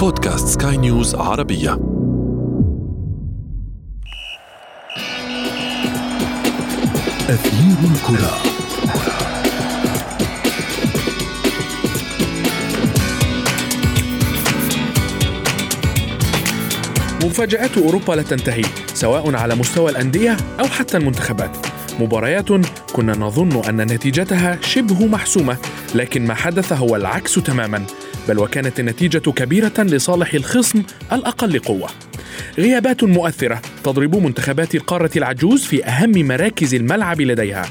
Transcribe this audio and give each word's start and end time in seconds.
بودكاست 0.00 0.62
سكاي 0.62 0.76
نيوز 0.76 1.14
عربية. 1.14 1.72
أثير 7.28 7.76
الكرة. 7.84 8.34
مفاجآت 17.24 17.78
أوروبا 17.78 18.12
لا 18.12 18.22
تنتهي 18.22 18.62
سواء 18.94 19.36
على 19.36 19.54
مستوى 19.54 19.90
الأندية 19.90 20.36
أو 20.60 20.64
حتى 20.64 20.96
المنتخبات. 20.96 21.56
مباريات 22.00 22.48
كنا 22.92 23.16
نظن 23.16 23.64
أن 23.68 23.76
نتيجتها 23.76 24.58
شبه 24.60 25.06
محسومة 25.06 25.56
لكن 25.94 26.26
ما 26.26 26.34
حدث 26.34 26.72
هو 26.72 26.96
العكس 26.96 27.34
تماما. 27.34 27.86
بل 28.28 28.38
وكانت 28.38 28.80
النتيجة 28.80 29.18
كبيرة 29.18 29.72
لصالح 29.78 30.34
الخصم 30.34 30.82
الأقل 31.12 31.58
قوة. 31.58 31.88
غيابات 32.58 33.04
مؤثرة 33.04 33.62
تضرب 33.84 34.16
منتخبات 34.16 34.74
القارة 34.74 35.10
العجوز 35.16 35.64
في 35.64 35.84
أهم 35.84 36.28
مراكز 36.28 36.74
الملعب 36.74 37.20
لديها. 37.20 37.66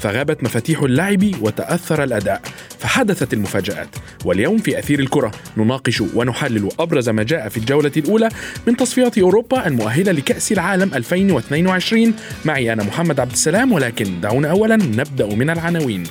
فغابت 0.00 0.44
مفاتيح 0.44 0.82
اللعب 0.82 1.24
وتأثر 1.40 2.04
الأداء. 2.04 2.42
فحدثت 2.78 3.32
المفاجآت. 3.32 3.88
واليوم 4.24 4.58
في 4.58 4.78
أثير 4.78 5.00
الكرة 5.00 5.32
نناقش 5.56 6.00
ونحلل 6.00 6.68
أبرز 6.80 7.08
ما 7.08 7.22
جاء 7.22 7.48
في 7.48 7.56
الجولة 7.56 7.92
الأولى 7.96 8.28
من 8.66 8.76
تصفيات 8.76 9.18
أوروبا 9.18 9.66
المؤهلة 9.66 10.12
لكأس 10.12 10.52
العالم 10.52 10.94
2022 10.94 12.14
معي 12.44 12.72
أنا 12.72 12.82
محمد 12.82 13.20
عبد 13.20 13.32
السلام 13.32 13.72
ولكن 13.72 14.20
دعونا 14.20 14.50
أولا 14.50 14.76
نبدأ 14.76 15.26
من 15.26 15.50
العناوين. 15.50 16.04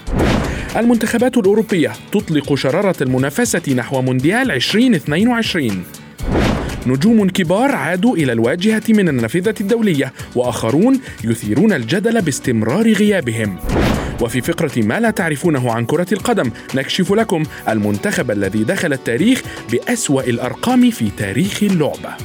المنتخبات 0.75 1.37
الأوروبية 1.37 1.91
تطلق 2.11 2.55
شرارة 2.55 2.95
المنافسة 3.03 3.73
نحو 3.75 4.01
مونديال 4.01 4.51
2022 4.51 5.83
نجوم 6.87 7.29
كبار 7.29 7.71
عادوا 7.71 8.15
إلى 8.15 8.31
الواجهة 8.31 8.83
من 8.89 9.09
النافذة 9.09 9.53
الدولية 9.61 10.13
وآخرون 10.35 10.99
يثيرون 11.23 11.73
الجدل 11.73 12.21
باستمرار 12.21 12.93
غيابهم. 12.93 13.57
وفي 14.21 14.41
فقرة 14.41 14.71
ما 14.77 14.99
لا 14.99 15.11
تعرفونه 15.11 15.71
عن 15.71 15.85
كرة 15.85 16.07
القدم 16.11 16.51
نكشف 16.75 17.11
لكم 17.11 17.43
المنتخب 17.69 18.31
الذي 18.31 18.63
دخل 18.63 18.93
التاريخ 18.93 19.41
بأسوأ 19.71 20.21
الأرقام 20.21 20.91
في 20.91 21.09
تاريخ 21.17 21.63
اللعبة. 21.63 22.15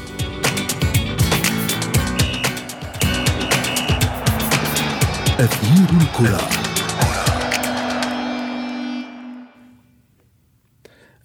أثير 5.39 5.89
الكرة. 6.01 6.66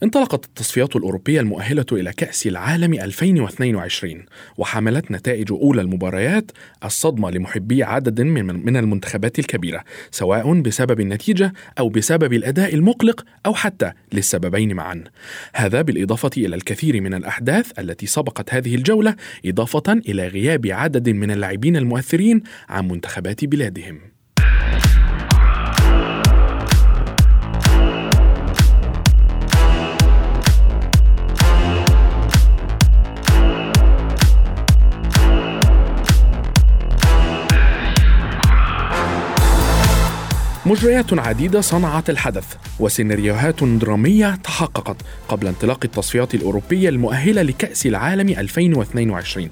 انطلقت 0.04 0.46
التصفيات 0.46 0.96
الأوروبية 0.96 1.40
المؤهلة 1.40 1.86
إلى 1.92 2.14
كأس 2.14 2.48
العالم 2.48 2.94
2022 2.94 4.26
وحملت 4.58 5.12
نتائج 5.12 5.52
أولى 5.52 5.82
المباريات 5.82 6.52
الصدمة 6.86 7.32
لمحبي 7.32 7.84
عدد 7.84 8.22
من 8.22 8.66
من 8.66 8.78
المنتخبات 8.78 9.40
الكبيرة 9.40 9.84
سواء 10.12 10.62
بسبب 10.62 11.00
النتيجة 11.00 11.54
أو 11.80 11.90
بسبب 11.90 12.34
الأداء 12.34 12.74
المقلق 12.74 13.26
أو 13.46 13.54
حتى 13.54 13.92
للسببين 14.14 14.74
معا. 14.74 15.04
هذا 15.54 15.82
بالإضافة 15.82 16.32
إلى 16.38 16.56
الكثير 16.56 17.02
من 17.02 17.14
الأحداث 17.14 17.80
التي 17.80 18.06
سبقت 18.06 18.54
هذه 18.54 18.76
الجولة 18.76 19.16
إضافة 19.46 19.94
إلى 19.94 20.28
غياب 20.28 20.68
عدد 20.68 21.10
من 21.10 21.32
اللاعبين 21.32 21.76
المؤثرين 21.76 22.44
عن 22.70 22.88
منتخبات 22.88 23.46
بلادهم. 23.46 24.11
مجريات 40.66 41.20
عديدة 41.20 41.62
صنعت 41.62 42.10
الحدث 42.10 42.46
وسيناريوهات 42.80 43.64
درامية 43.64 44.36
تحققت 44.36 44.96
قبل 45.28 45.48
انطلاق 45.48 45.80
التصفيات 45.84 46.36
الأوروبية 46.36 46.90
المؤهلة 46.90 47.42
لكأس 47.42 47.86
العالم 47.86 48.30
2022 48.30 49.50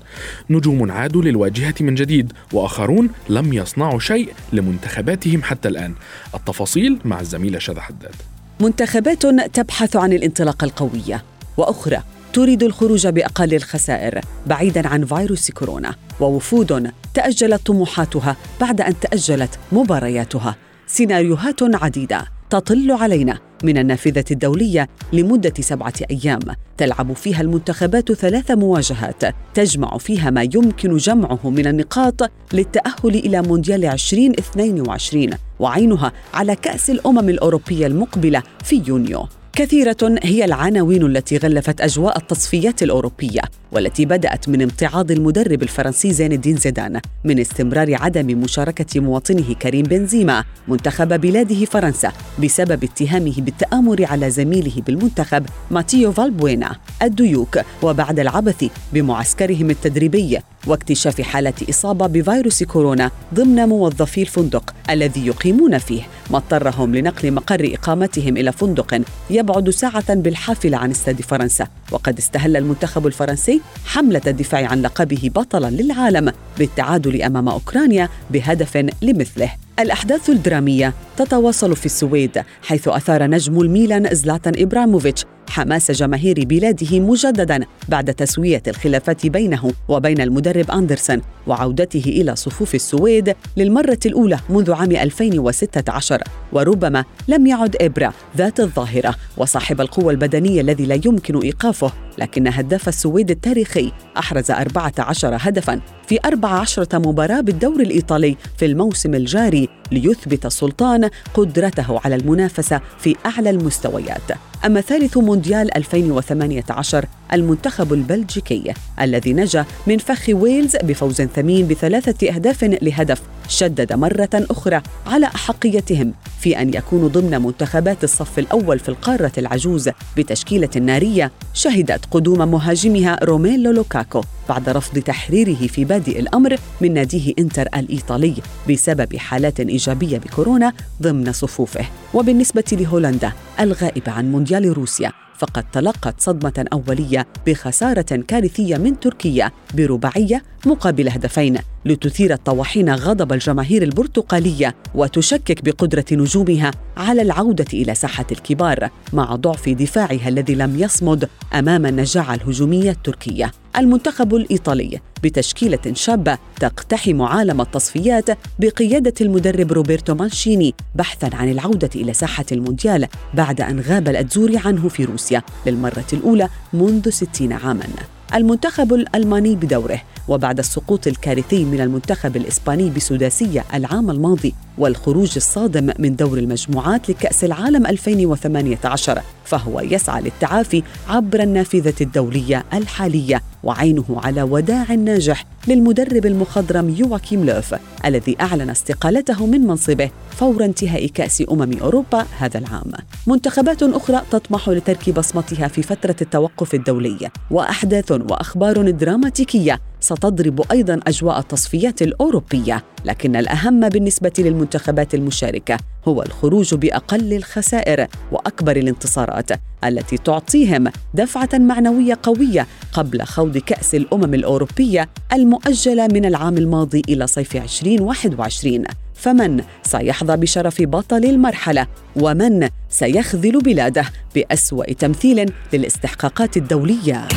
نجوم 0.50 0.92
عادوا 0.92 1.22
للواجهة 1.22 1.74
من 1.80 1.96
جديد 1.96 2.34
وآخرون 2.54 3.10
لم 3.30 3.54
يصنعوا 3.54 4.00
شيء 4.00 4.34
لمنتخباتهم 4.54 5.44
حتى 5.44 5.68
الآن. 5.68 5.94
التفاصيل 6.36 7.00
مع 7.06 7.20
الزميلة 7.20 7.60
شذى 7.60 7.82
حداد. 7.82 8.16
منتخبات 8.60 9.26
تبحث 9.54 9.96
عن 9.96 10.14
الانطلاقة 10.14 10.66
القوية. 10.66 11.24
وأخرى 11.58 12.04
تريد 12.34 12.64
الخروج 12.64 13.08
بأقل 13.08 13.54
الخسائر 13.54 14.22
بعيدا 14.48 14.88
عن 14.88 15.06
فيروس 15.06 15.52
كورونا. 15.52 15.96
ووفود 16.20 16.92
تأجلت 17.14 17.66
طموحاتها 17.66 18.36
بعد 18.62 18.82
أن 18.82 19.00
تأجلت 19.00 19.60
مبارياتها. 19.72 20.56
سيناريوهات 20.92 21.60
عديدة 21.62 22.26
تطل 22.50 22.92
علينا 22.92 23.40
من 23.64 23.78
النافذة 23.78 24.26
الدولية 24.32 24.88
لمدة 25.14 25.54
سبعة 25.60 25.94
أيام. 26.12 26.40
تلعب 26.78 27.14
فيها 27.14 27.42
المنتخبات 27.42 28.12
ثلاث 28.12 28.52
مواجهات 28.52 29.36
تجمع 29.54 29.98
فيها 29.98 30.30
ما 30.30 30.42
يمكن 30.42 30.98
جمعه 30.98 31.40
من 31.50 31.68
النقاط 31.68 32.32
للتأهل 32.54 33.16
إلى 33.16 33.42
مونديال 33.42 33.86
2022 33.86 35.30
وعينها 35.60 36.12
على 36.34 36.56
كأس 36.56 36.90
الأمم 36.90 37.30
الأوروبية 37.30 37.88
المقبلة 37.88 38.44
في 38.64 38.84
يونيو. 38.88 39.28
كثيرة 39.54 40.20
هي 40.24 40.46
العناوين 40.46 41.06
التي 41.06 41.38
غلفت 41.38 41.82
أجواء 41.82 42.18
التصفيات 42.18 42.84
الأوروبية. 42.84 43.42
والتي 43.72 44.06
بدأت 44.06 44.50
من 44.50 44.62
امتعاض 44.62 45.12
المدرب 45.12 45.64
الفرنسي 45.64 46.14
زين 46.14 46.32
الدين 46.32 46.58
زيدان 46.58 47.02
من 47.24 47.40
استمرار 47.40 47.96
عدم 47.96 48.42
مشاركة 48.42 49.00
مواطنه 49.00 49.54
كريم 49.54 49.84
بنزيما 49.84 50.44
منتخب 50.68 51.22
بلاده 51.22 51.66
فرنسا 51.66 52.12
بسبب 52.44 52.84
اتهامه 52.84 53.34
بالتآمر 53.38 54.06
على 54.06 54.30
زميله 54.30 54.82
بالمنتخب 54.88 55.46
ماتيو 55.72 56.12
فالبوينا 56.12 56.76
الديوك. 57.02 57.60
وبعد 57.82 58.20
العبث 58.20 58.66
بمعسكرهم 58.94 59.70
التدريبي 59.70 60.40
واكتشاف 60.68 61.22
حالة 61.22 61.54
إصابة 61.70 62.08
بفيروس 62.08 62.64
كورونا 62.64 63.12
ضمن 63.34 63.56
موظفي 63.56 64.22
الفندق 64.22 64.74
الذي 64.90 65.28
يقيمون 65.28 65.78
فيه 65.78 66.02
ما 66.32 66.38
اضطرهم 66.38 66.96
لنقل 66.96 67.32
مقر 67.32 67.74
إقامتهم 67.74 68.38
إلى 68.38 68.52
فندق 68.52 69.02
يبعد 69.30 69.70
ساعة 69.70 70.14
بالحافلة 70.14 70.78
عن 70.78 70.92
استاد 70.92 71.22
فرنسا. 71.22 71.68
وقد 71.92 72.18
استهل 72.18 72.58
المنتخب 72.58 73.08
الفرنسي 73.08 73.62
حملة 73.86 74.22
الدفاع 74.28 74.68
عن 74.68 74.82
لقبه 74.82 75.32
بطلا 75.36 75.70
للعالم 75.70 76.34
بالتعادل 76.58 77.22
أمام 77.22 77.50
أوكرانيا 77.50 78.10
بهدف 78.30 78.86
لمثله. 79.02 79.52
الأحداث 79.80 80.30
الدرامية 80.30 80.94
تتواصل 81.20 81.76
في 81.76 81.86
السويد 81.86 82.42
حيث 82.62 82.88
أثار 82.88 83.24
نجم 83.24 83.62
الميلان 83.62 84.16
زلاتان 84.16 84.54
إبراموفيتش 84.58 85.26
حماس 85.50 85.92
جماهير 85.92 86.46
بلاده 86.46 87.00
مجددا 87.00 87.66
بعد 87.90 88.14
تسوية 88.14 88.64
الخلافات 88.68 89.28
بينه 89.28 89.72
وبين 89.88 90.22
المدرب 90.22 90.72
أندرسون 90.72 91.22
وعودته 91.48 92.04
إلى 92.06 92.36
صفوف 92.36 92.76
السويد 92.76 93.36
للمرة 93.58 94.00
الأولى 94.06 94.40
منذ 94.50 94.72
عام 94.72 94.92
2016 94.92 96.24
وربما 96.54 97.04
لم 97.28 97.48
يعد 97.48 97.76
إبرا 97.82 98.14
ذات 98.38 98.60
الظاهرة 98.60 99.16
وصاحب 99.38 99.82
القوة 99.82 100.12
البدنية 100.12 100.62
الذي 100.62 100.86
لا 100.86 101.00
يمكن 101.06 101.42
إيقافه 101.42 101.92
لكن 102.18 102.48
هداف 102.48 102.88
السويد 102.88 103.32
التاريخي 103.32 103.92
أحرز 104.18 104.52
14 104.52 105.38
هدفاً 105.40 105.82
في 106.10 106.20
14 106.26 106.88
مباراة 106.94 107.42
بالدوري 107.42 107.80
الإيطالي 107.82 108.38
في 108.58 108.66
الموسم 108.66 109.16
الجاري 109.16 109.70
ليثبت 109.92 110.46
السلطان 110.46 111.10
قدرته 111.34 112.00
على 112.06 112.16
المنافسة 112.16 112.82
في 113.00 113.16
أعلى 113.26 113.50
المستويات. 113.50 114.32
أما 114.66 114.82
ثالث 114.82 115.18
مونديال 115.18 115.78
2018 115.78 117.06
المنتخب 117.34 117.94
البلجيكي 117.94 118.74
الذي 119.02 119.34
نجا 119.34 119.66
من 119.88 119.98
فخ 119.98 120.30
ويلز 120.30 120.76
بفوز 120.76 121.22
ثمين 121.22 121.68
بثلاثة 121.68 122.30
أهداف 122.30 122.64
لهدف 122.64 123.22
شدد 123.48 123.94
مرة 123.94 124.30
أخرى 124.34 124.82
على 125.08 125.26
أحقيتهم 125.26 126.14
في 126.40 126.62
أن 126.62 126.74
يكونوا 126.74 127.10
ضمن 127.10 127.42
منتخبات 127.42 128.04
الصف 128.04 128.40
الأول 128.40 128.80
في 128.80 128.90
القارة 128.90 129.32
العجوز 129.38 129.90
بتشكيلة 130.18 130.70
نارية 130.82 131.32
شهدت 131.54 132.06
قدوم 132.12 132.52
مهاجمها 132.52 133.20
روميلو 133.24 133.72
لوكاكو 133.72 134.22
بعد 134.50 134.70
رفض 134.70 135.00
تحريره 135.00 135.68
في 135.68 135.86
بادئ 135.86 136.20
الأمر 136.20 136.56
من 136.82 136.94
ناديه 136.94 137.34
إنتر 137.40 137.68
الإيطالي 137.76 138.36
بسبب 138.70 139.16
حالات 139.16 139.60
إيجابية 139.60 140.18
بكورونا 140.18 140.74
ضمن 141.02 141.32
صفوفه. 141.32 141.86
وبالنسبة 142.14 142.64
لهولندا 142.72 143.32
الغائبة 143.60 144.12
عن 144.12 144.32
مونديال 144.32 144.49
روسيا 144.58 145.12
فقد 145.38 145.64
تلقت 145.72 146.22
صدمة 146.22 146.66
أولية 146.74 147.28
بخسارة 147.48 148.24
كارثية 148.28 148.78
من 148.78 149.00
تركيا 149.00 149.52
برباعية 149.74 150.44
مقابل 150.66 151.10
هدفين 151.10 151.58
لتثير 151.86 152.34
الطواحين 152.34 152.90
غضب 152.90 153.34
الجماهير 153.34 153.84
البرتقالية 153.84 154.76
وتشكك 154.96 155.64
بقدرة 155.64 156.06
نجومها 156.12 156.72
على 156.98 157.22
العودة 157.22 157.66
إلى 157.74 157.96
ساحة 157.96 158.26
الكبار 158.32 158.90
مع 159.14 159.36
ضعف 159.36 159.70
دفاعها 159.70 160.28
الذي 160.28 160.56
لم 160.56 160.80
يصمد 160.80 161.30
أمام 161.54 161.86
النجاعة 161.86 162.34
الهجومية 162.34 162.92
التركية. 162.92 163.52
المنتخب 163.80 164.36
الإيطالي 164.36 165.00
بتشكيلة 165.24 165.94
شابة 165.94 166.38
تقتحم 166.60 167.22
عالم 167.22 167.62
التصفيات 167.62 168.30
بقيادة 168.60 169.14
المدرب 169.22 169.72
روبرتو 169.72 170.16
مانشيني 170.16 170.74
بحثا 170.96 171.30
عن 171.34 171.52
العودة 171.52 171.90
إلى 171.96 172.14
ساحة 172.14 172.46
المونديال 172.52 173.08
بعد 173.34 173.62
أن 173.62 173.80
غاب 173.80 174.08
الأتزوري 174.08 174.58
عنه 174.58 174.90
في 174.90 175.06
روسيا 175.06 175.42
للمرة 175.66 176.08
الأولى 176.14 176.50
منذ 176.74 177.10
ستين 177.10 177.54
عاماً. 177.54 177.88
المنتخب 178.36 178.94
الألماني 178.94 179.56
بدوره 179.56 180.02
وبعد 180.28 180.60
السقوط 180.60 181.08
الكارثي 181.08 181.66
من 181.66 181.82
المنتخب 181.82 182.38
الإسباني 182.38 182.90
بسداسية 182.90 183.66
العام 183.74 184.10
الماضي 184.12 184.54
والخروج 184.78 185.32
الصادم 185.36 185.90
من 186.00 186.16
دور 186.16 186.38
المجموعات 186.38 187.10
لكأس 187.10 187.44
العالم 187.44 187.86
2018 187.86 189.22
فهو 189.50 189.80
يسعى 189.80 190.22
للتعافي 190.22 190.84
عبر 191.08 191.44
النافذة 191.44 191.94
الدولية 192.02 192.66
الحالية 192.74 193.42
وعينه 193.64 194.06
على 194.10 194.44
وداع 194.44 194.94
ناجح 194.94 195.46
للمدرب 195.68 196.26
المخضرم 196.26 196.90
يواكيم 196.90 197.46
لوف 197.46 197.76
الذي 198.06 198.38
أعلن 198.42 198.70
استقالته 198.70 199.46
من 199.46 199.62
منصبه 199.62 200.10
فور 200.32 200.66
انتهاء 200.66 201.08
كأس 201.08 201.44
أمم 201.52 201.78
أوروبا 201.82 202.26
هذا 202.40 202.60
العام. 202.60 202.92
منتخبات 203.28 203.84
أخرى 203.84 204.22
تطمح 204.32 204.70
لترك 204.70 205.10
بصمتها 205.10 205.68
في 205.68 205.82
فترة 205.82 206.16
التوقف 206.22 206.74
الدولي 206.74 207.30
وأحداث 207.52 208.12
وأخبار 208.12 208.92
دراماتيكية 208.92 209.80
ستضرب 210.00 210.72
أيضا 210.72 211.00
أجواء 211.08 211.40
التصفيات 211.40 212.02
الأوروبية 212.02 212.84
لكن 213.06 213.36
الأهم 213.36 213.90
بالنسبة 213.90 214.32
للمنتخبات 214.38 215.16
المشاركة 215.16 215.78
هو 216.08 216.22
الخروج 216.22 216.76
بأقل 216.76 217.34
الخسائر 217.34 218.08
وأكبر 218.32 218.76
الانتصارات 218.76 219.52
التي 219.84 220.18
تعطيهم 220.18 220.92
دفعة 221.14 221.50
معنوية 221.54 222.20
قوية 222.24 222.68
قبل 222.94 223.24
خوض 223.24 223.58
كأس 223.58 223.96
الأمم 223.96 224.34
الأوروبية 224.34 225.10
المؤجلة 225.34 226.08
من 226.08 226.26
العام 226.26 226.58
الماضي 226.58 227.02
إلى 227.10 227.28
صيف 227.28 227.56
2021 227.56 228.84
فمن 229.14 229.64
سيحظى 229.84 230.38
بشرف 230.38 230.82
بطل 230.82 231.26
المرحلة؟ 231.26 231.88
ومن 232.16 232.70
سيخذل 232.90 233.60
بلاده 233.60 234.06
بأسوأ 234.36 234.94
تمثيل 234.94 235.54
للاستحقاقات 235.74 236.58
الدولية؟ 236.58 237.28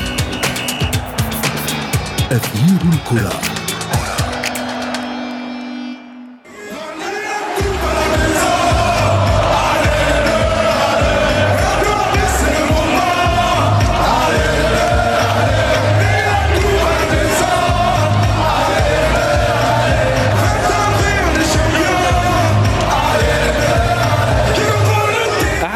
أثير 2.33 2.93
الكرة. 2.93 3.52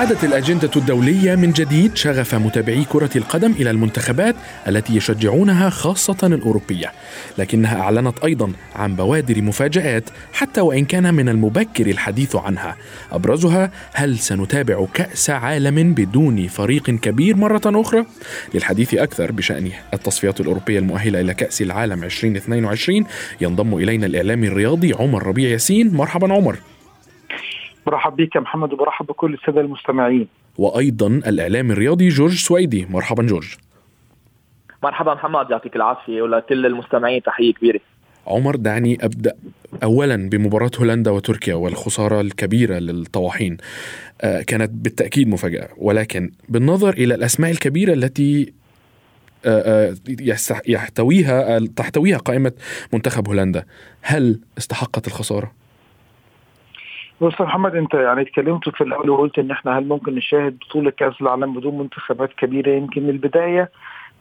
عادت 0.06 0.24
الأجندة 0.24 0.70
الدولية 0.76 1.34
من 1.34 1.52
جديد 1.52 1.96
شغف 1.96 2.34
متابعي 2.34 2.84
كرة 2.84 3.10
القدم 3.16 3.52
إلى 3.52 3.70
المنتخبات 3.70 4.36
التي 4.68 4.96
يشجعونها 4.96 5.70
خاصة 5.70 6.16
الأوروبية 6.22 6.92
لكنها 7.38 7.80
أعلنت 7.80 8.18
أيضا 8.24 8.52
عن 8.74 8.96
بوادر 8.96 9.42
مفاجآت 9.42 10.10
حتى 10.32 10.60
وإن 10.60 10.84
كان 10.84 11.14
من 11.14 11.28
المبكر 11.28 11.86
الحديث 11.86 12.36
عنها. 12.36 12.76
أبرزها 13.12 13.70
هل 13.92 14.18
سنتابع 14.18 14.86
كأس 14.94 15.30
عالم 15.30 15.94
بدون 15.94 16.48
فريق 16.48 16.90
كبير 16.90 17.36
مرة 17.36 17.62
أخرى؟ 17.66 18.06
للحديث 18.54 18.94
أكثر 18.94 19.32
بشأن 19.32 19.70
التصفيات 19.94 20.40
الأوروبية 20.40 20.78
المؤهلة 20.78 21.20
إلى 21.20 21.34
كأس 21.34 21.62
العالم 21.62 22.04
2022 22.04 23.04
ينضم 23.40 23.74
إلينا 23.74 24.06
الإعلامي 24.06 24.46
الرياضي 24.46 24.92
عمر 24.92 25.26
ربيع 25.26 25.50
ياسين. 25.50 25.94
مرحبا 25.94 26.34
عمر. 26.34 26.58
برحب 27.86 28.16
بك 28.16 28.36
محمد 28.36 28.72
وبرحب 28.72 29.06
بكل 29.06 29.34
السادة 29.34 29.60
المستمعين. 29.60 30.28
وأيضا 30.58 31.06
الإعلام 31.06 31.70
الرياضي 31.70 32.08
جورج 32.08 32.34
سويدي. 32.34 32.86
مرحبا 32.90 33.22
جورج. 33.22 33.56
مرحبا 34.82 35.14
محمد 35.14 35.50
يعطيك 35.50 35.76
العافية 35.76 36.22
ولكل 36.22 36.66
المستمعين 36.66 37.22
تحية 37.22 37.52
كبيرة. 37.52 37.80
عمر 38.26 38.56
دعني 38.56 38.98
أبدأ 39.04 39.32
اولا 39.82 40.28
بمباراة 40.28 40.70
هولندا 40.80 41.10
وتركيا 41.10 41.54
والخسارة 41.54 42.20
الكبيرة 42.20 42.78
للطواحين. 42.78 43.56
آه، 44.20 44.42
كانت 44.42 44.70
بالتأكيد 44.70 45.28
مفاجأة 45.28 45.68
ولكن 45.76 46.30
بالنظر 46.48 46.92
إلى 46.92 47.14
الأسماء 47.14 47.50
الكبيرة 47.50 47.92
التي 47.92 48.52
آه، 49.44 49.90
آه، 49.90 49.96
يحتويها 50.68 51.58
تحتويها 51.58 52.18
قائمة 52.18 52.52
منتخب 52.92 53.28
هولندا 53.28 53.64
هل 54.02 54.40
استحقت 54.58 55.06
الخسارة؟ 55.06 55.52
بص 57.20 57.40
محمد 57.40 57.74
انت 57.74 57.94
يعني 57.94 58.22
اتكلمت 58.22 58.68
في 58.68 58.80
الأول 58.80 59.10
وقلت 59.10 59.38
إن 59.38 59.50
إحنا 59.50 59.78
هل 59.78 59.88
ممكن 59.88 60.14
نشاهد 60.14 60.58
بطولة 60.58 60.90
كأس 60.90 61.20
العالم 61.20 61.54
بدون 61.54 61.78
منتخبات 61.78 62.32
كبيرة؟ 62.32 62.70
يمكن 62.70 63.02
من 63.02 63.10
البداية 63.10 63.70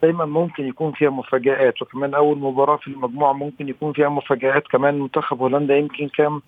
دايما 0.02 0.26
ممكن 0.26 0.68
يكون 0.68 0.92
فيها 0.92 1.10
مفاجآت 1.10 1.82
وكمان 1.82 2.14
أول 2.14 2.38
مباراة 2.38 2.78
في 2.78 2.88
المجموعة 2.88 3.34
ممكن 3.34 3.70
يكون 3.70 3.94
فيها 3.94 4.10
مفاجآت. 4.10 4.68
كمان 4.68 5.00
منتخب 5.00 5.40
هولندا 5.40 5.78
يمكن 5.78 6.08
كان 6.08 6.40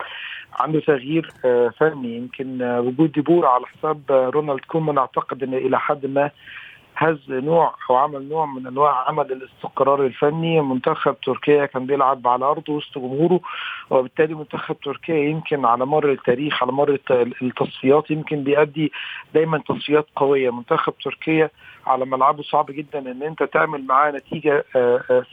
عنده 0.60 0.80
تغيير 0.80 1.32
آه، 1.46 1.70
فني. 1.80 2.18
يمكن 2.18 2.62
آه، 2.62 2.82
وجود 2.82 3.12
ديبور 3.12 3.46
على 3.46 3.66
حساب 3.66 4.02
آه، 4.10 4.30
رونالد 4.30 4.60
كومان 4.68 4.98
أعتقد 4.98 5.44
إن 5.44 5.54
إلى 5.54 5.80
حد 5.80 6.06
ما 6.06 6.32
هز 7.00 7.20
نوع 7.30 7.76
أو 7.90 7.96
عمل 7.96 8.30
نوع 8.30 8.46
من 8.46 8.68
أنواع 8.68 9.08
عمل 9.08 9.32
الاستقرار 9.32 10.06
الفني. 10.06 10.62
منتخب 10.62 11.16
تركيا 11.26 11.66
كان 11.66 11.86
بيلعب 11.86 12.28
على 12.28 12.46
أرضه 12.46 12.74
وسط 12.74 12.98
جمهوره 12.98 13.40
وبالتالي 13.90 14.34
منتخب 14.34 14.80
تركيا 14.80 15.16
يمكن 15.16 15.66
على 15.66 15.86
مر 15.86 16.12
التاريخ 16.12 16.64
على 16.64 16.72
مر 16.72 16.98
التصفيات 17.42 18.12
يمكن 18.12 18.44
بيأدي 18.44 18.92
دايما 19.34 19.58
تصفيات 19.58 20.08
قوية. 20.16 20.50
منتخب 20.50 20.94
تركيا 21.04 21.50
على 21.88 22.06
ملعبه 22.06 22.44
صعب 22.44 22.66
جدا 22.72 23.00
إن 23.12 23.24
أنت 23.24 23.44
تعمل 23.44 23.86
معاه 23.86 24.12
نتيجة 24.12 24.66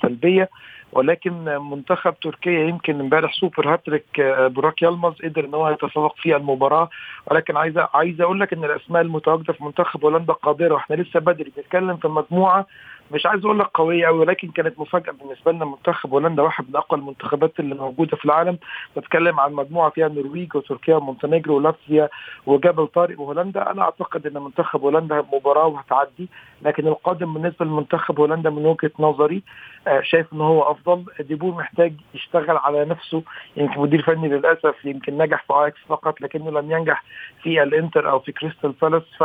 سلبية. 0.03 0.49
ولكن 0.94 1.44
منتخب 1.70 2.14
تركيا 2.23 2.69
يمكن 2.69 3.00
امبارح 3.00 3.35
سوبر 3.35 3.73
هاتريك 3.73 4.20
آه، 4.20 4.46
براك 4.46 4.82
يلمز 4.82 5.14
قدر 5.25 5.44
إن 5.44 5.55
هو 5.55 5.69
يتفوق 5.69 6.17
في 6.17 6.37
المباراة. 6.37 6.88
ولكن 7.26 7.56
عايز 7.56 7.79
عايز 7.94 8.20
أقول 8.20 8.41
لك 8.41 8.52
إن 8.52 8.64
الأسماء 8.64 9.02
المتواجدة 9.02 9.52
في 9.52 9.64
منتخب 9.64 10.05
هولندا 10.05 10.32
قادرة 10.32 10.75
وإحنا 10.75 10.94
لسه 10.96 11.20
بدري 11.20 11.52
بنتكلم 11.56 11.96
في 11.96 12.08
مجموعة 12.08 12.67
مش 13.11 13.27
عايز 13.27 13.45
أقول 13.45 13.59
لك 13.59 13.67
قوية 13.75 14.06
قوي 14.06 14.19
ولكن 14.19 14.49
كانت 14.51 14.79
مفاجأة 14.79 15.13
بالنسبة 15.13 15.53
لنا 15.53 15.65
منتخب 15.65 16.11
هولندا 16.11 16.43
واحد 16.43 16.69
من 16.69 16.77
أقوى 16.77 17.01
المنتخبات 17.01 17.61
اللي 17.61 17.75
موجودة 17.75 18.17
في 18.17 18.25
العالم. 18.25 18.58
بتكلم 18.96 19.41
عن 19.41 19.53
مجموعة 19.53 19.91
فيها 19.91 20.06
النرويج 20.06 20.56
وتركيا 20.56 20.96
ومونتينيجرو 20.96 21.56
ولاتفيا 21.56 22.08
وجبل 22.46 22.87
طارق 22.87 23.20
وهولندا. 23.20 23.70
أنا 23.70 23.82
أعتقد 23.82 24.27
إن 24.27 24.43
منتخب 24.43 24.81
هولندا 24.81 25.25
مباراة 25.32 25.67
وهتعدي 25.67 26.29
لكن 26.63 26.87
القادم 26.87 27.34
بالنسبة 27.34 27.65
لمنتخب 27.65 28.20
هولندا 28.20 28.51
من 28.51 28.67
وجهة 28.67 28.91
نظري 28.99 29.43
آه، 29.89 30.01
شايف 30.01 30.32
إن 30.32 30.41
هو 30.41 30.63
أفضل. 30.63 31.05
ديبور 31.20 31.55
محتاج 31.55 31.93
يشتغل 32.15 32.56
على 32.56 32.84
نفسه 32.84 33.23
يمكن 33.56 33.81
مدير 33.81 34.03
فني 34.03 34.29
للأسف 34.29 34.84
يمكن 34.84 35.19
نجح 35.19 35.44
في 35.46 35.53
آياكس 35.53 35.81
فقط 35.89 36.20
لكنه 36.20 36.51
لم 36.51 36.70
ينجح 36.70 37.05
في 37.43 37.63
الإنتر 37.63 38.11
أو 38.11 38.19
في 38.19 38.32
كريستال 38.32 38.73
بالاس. 38.82 39.03
ف 39.19 39.25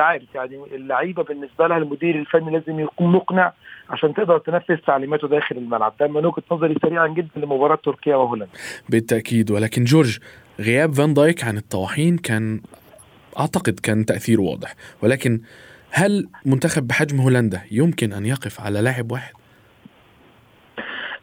عارف 0.00 0.34
يعني 0.34 0.56
اللعيبة 0.72 1.22
بالنسبة 1.22 1.66
لها 1.66 1.76
المدير 1.76 2.18
الفني 2.18 2.50
لازم 2.50 2.80
يكون 2.80 3.12
مقنع 3.12 3.52
عشان 3.90 4.14
تقدر 4.14 4.38
تنفذ 4.38 4.76
تعليماته 4.76 5.28
داخل 5.28 5.56
الملعب. 5.56 5.94
ده 6.00 6.06
من 6.06 6.26
وجهة 6.26 6.42
نظري 6.52 6.74
سريعا 6.82 7.08
جدا 7.08 7.30
لمباراة 7.36 7.78
تركيا 7.84 8.16
وهولندا. 8.16 8.50
بالتأكيد. 8.88 9.50
ولكن 9.50 9.84
جورج 9.84 10.18
غياب 10.60 10.94
فان 10.94 11.14
دايك 11.14 11.44
عن 11.44 11.56
الطواحين 11.56 12.18
كان 12.18 12.60
أعتقد 13.38 13.80
كان 13.80 14.06
تاثيره 14.06 14.40
واضح. 14.40 14.74
ولكن 15.02 15.40
هل 15.90 16.28
منتخب 16.46 16.86
بحجم 16.86 17.20
هولندا 17.20 17.60
يمكن 17.70 18.12
أن 18.12 18.26
يقف 18.26 18.60
على 18.60 18.80
لاعب 18.80 19.12
واحد؟ 19.12 19.32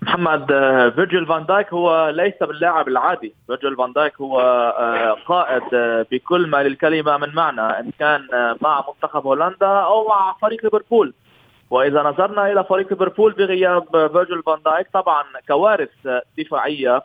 محمد 0.04 0.52
آه، 0.52 0.90
فيرجيل 0.90 1.26
فان 1.26 1.46
دايك 1.46 1.74
هو 1.74 2.10
ليس 2.10 2.34
باللاعب 2.42 2.88
العادي. 2.88 3.34
فيرجيل 3.48 3.76
فان 3.76 3.94
دايك 3.94 4.22
هو 4.22 4.40
آه، 4.40 5.18
قائد 5.26 5.64
آه، 5.74 6.06
بكل 6.12 6.48
ما 6.48 6.64
للكلمة 6.64 7.18
من 7.18 7.36
معنى 7.36 7.62
إن 7.62 7.92
كان 8.00 8.28
مع 8.62 8.86
منتخب 8.88 9.28
هولندا 9.28 9.68
أو 9.68 10.08
مع 10.08 10.36
فريق 10.42 10.64
ليفربول. 10.64 11.14
وإذا 11.70 12.04
نظرنا 12.04 12.52
إلى 12.52 12.64
فريق 12.64 12.90
ليفربول 12.90 13.32
بغياب 13.32 14.10
فيرجيل 14.12 14.44
فان 14.44 14.60
دايك 14.66 14.88
طبعا 14.94 15.24
كوارث 15.48 15.90
دفاعية. 16.38 17.04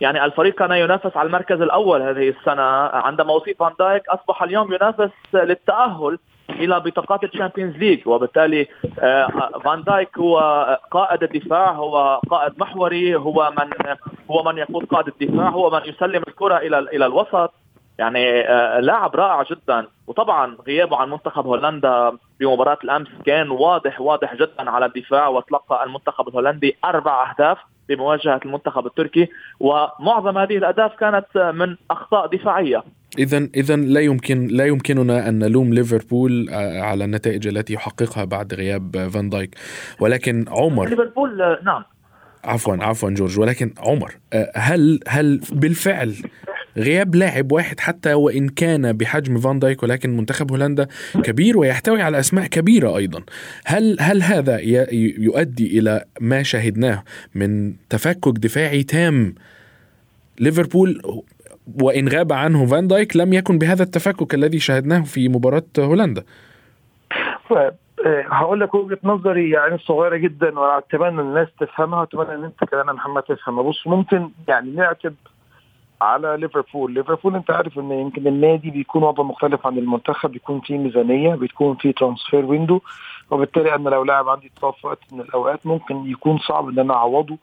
يعني 0.00 0.24
الفريق 0.24 0.54
كان 0.54 0.72
ينافس 0.72 1.16
على 1.16 1.26
المركز 1.26 1.60
الأول 1.60 2.02
هذه 2.02 2.28
السنة. 2.28 2.62
عندما 3.06 3.36
أصيب 3.36 3.56
فان 3.58 3.72
دايك 3.78 4.08
أصبح 4.08 4.42
اليوم 4.42 4.74
ينافس 4.74 5.10
للتأهل 5.34 6.18
إلى 6.50 6.80
بطاقات 6.80 7.24
ال 7.24 7.29
Champions 7.29 7.76
League 7.76 8.08
وبالتالي 8.08 8.68
فان 9.64 9.82
دايك 9.86 10.18
هو 10.18 10.38
قائد 10.90 11.22
الدفاع 11.22 11.70
هو 11.70 12.20
قائد 12.30 12.52
محوري 12.58 13.16
هو 13.16 13.52
من 13.58 13.94
هو 14.30 14.42
من 14.42 14.58
يقود 14.58 14.84
قائد 14.84 15.08
الدفاع 15.08 15.48
هو 15.48 15.70
من 15.70 15.80
يسلم 15.84 16.22
الكرة 16.28 16.56
إلى 16.56 16.78
إلى 16.78 17.06
الوسط. 17.06 17.52
يعني 17.98 18.42
لاعب 18.80 19.16
رائع 19.16 19.42
جدا. 19.42 19.86
وطبعا 20.06 20.56
غيابه 20.66 20.96
عن 20.96 21.10
منتخب 21.10 21.46
هولندا 21.46 22.12
بمباراة 22.40 22.78
الأمس 22.84 23.08
كان 23.26 23.50
واضح 23.50 24.00
واضح 24.00 24.34
جدا 24.34 24.70
على 24.70 24.86
الدفاع 24.86 25.28
وتلقى 25.28 25.84
المنتخب 25.84 26.28
الهولندي 26.28 26.76
أربع 26.84 27.30
أهداف. 27.30 27.58
بمواجهة 27.94 28.40
المنتخب 28.44 28.86
التركي 28.86 29.28
ومعظم 29.60 30.38
هذه 30.38 30.56
الأهداف 30.56 30.92
كانت 31.00 31.52
من 31.54 31.76
أخطاء 31.90 32.26
دفاعية. 32.26 32.82
اذا 33.18 33.48
اذا 33.54 33.76
لا 33.76 34.00
يمكن 34.00 34.46
لا 34.46 34.66
يمكننا 34.66 35.28
أن 35.28 35.38
نلوم 35.38 35.74
ليفربول 35.74 36.48
على 36.82 37.04
النتائج 37.04 37.46
التي 37.46 37.72
يحققها 37.72 38.24
بعد 38.24 38.54
غياب 38.54 39.08
فان 39.14 39.28
دايك. 39.28 39.54
ولكن 40.00 40.44
عمر 40.48 40.88
ليفربول 40.88 41.58
نعم. 41.64 41.82
عفوا 42.44 42.76
عفوا 42.80 43.10
جورج 43.10 43.40
ولكن 43.40 43.74
عمر 43.78 44.12
هل 44.54 45.00
هل 45.08 45.40
بالفعل 45.52 46.14
غياب 46.76 47.14
لاعب 47.14 47.52
واحد 47.52 47.80
حتى 47.80 48.14
وإن 48.14 48.48
كان 48.48 48.92
بحجم 48.92 49.38
فان 49.38 49.58
دايك 49.58 49.82
ولكن 49.82 50.16
منتخب 50.16 50.50
هولندا 50.50 50.86
كبير 51.24 51.58
ويحتوي 51.58 52.02
على 52.02 52.18
أسماء 52.18 52.46
كبيرة 52.46 52.96
أيضا. 52.96 53.22
هل 53.64 53.96
هل 54.00 54.22
هذا 54.22 54.58
يؤدي 55.18 55.78
إلى 55.78 56.04
ما 56.20 56.42
شاهدناه 56.42 57.04
من 57.34 57.74
تفكك 57.88 58.38
دفاعي 58.38 58.82
تام 58.82 59.34
ليفربول 60.40 61.22
وإن 61.82 62.08
غاب 62.08 62.32
عنه 62.32 62.66
فان 62.66 62.88
دايك 62.88 63.16
لم 63.16 63.32
يكن 63.32 63.58
بهذا 63.58 63.82
التفكك 63.82 64.34
الذي 64.34 64.58
شاهدناه 64.58 65.00
في 65.00 65.28
مباراة 65.28 65.62
هولندا؟ 65.78 66.24
هقول 68.06 68.60
لك 68.60 68.74
وجهة 68.74 68.98
نظري 69.04 69.50
يعني 69.50 69.78
صغيرة 69.78 70.16
جدا 70.16 70.58
وأتمنى 70.58 71.20
الناس 71.20 71.48
تفهمها 71.60 72.00
وأتمنى 72.00 72.34
إن 72.34 72.44
أنت 72.44 72.64
كمان 72.64 72.86
محمد 72.86 73.22
تفهمها 73.22 73.62
بص 73.62 73.86
ممكن 73.86 74.30
يعني 74.48 74.70
نعتب 74.70 75.14
على 76.02 76.36
ليفربول. 76.40 76.94
ليفربول 76.94 77.34
انت 77.34 77.50
عارف 77.50 77.78
ان 77.78 77.90
يمكن 77.92 78.26
النادي 78.26 78.70
بيكون 78.70 79.02
وضع 79.02 79.22
مختلف 79.24 79.66
عن 79.66 79.78
المنتخب 79.78 80.30
بيكون 80.32 80.60
في 80.60 80.78
ميزانية 80.78 81.34
بيكون 81.34 81.74
في 81.76 81.92
transfer 81.92 82.44
window 82.44 82.80
وبالتالي 83.30 83.74
أنا 83.74 83.88
لو 83.88 84.04
لاعب 84.04 84.28
عندي 84.28 84.46
اتصاب 84.56 84.74
في 84.74 84.86
وقت 84.86 84.98
من 85.12 85.20
الأوقات 85.20 85.66
ممكن 85.66 86.06
يكون 86.06 86.38
صعب 86.38 86.68
إن 86.68 86.78
أنا 86.78 86.94
أعوضه 86.94 87.38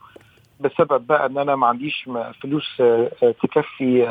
بسبب 0.59 1.07
بقى 1.07 1.25
إن 1.25 1.37
أنا 1.37 1.55
ما 1.55 1.67
عنديش 1.67 2.09
فلوس 2.41 2.81
تكفي 3.43 4.07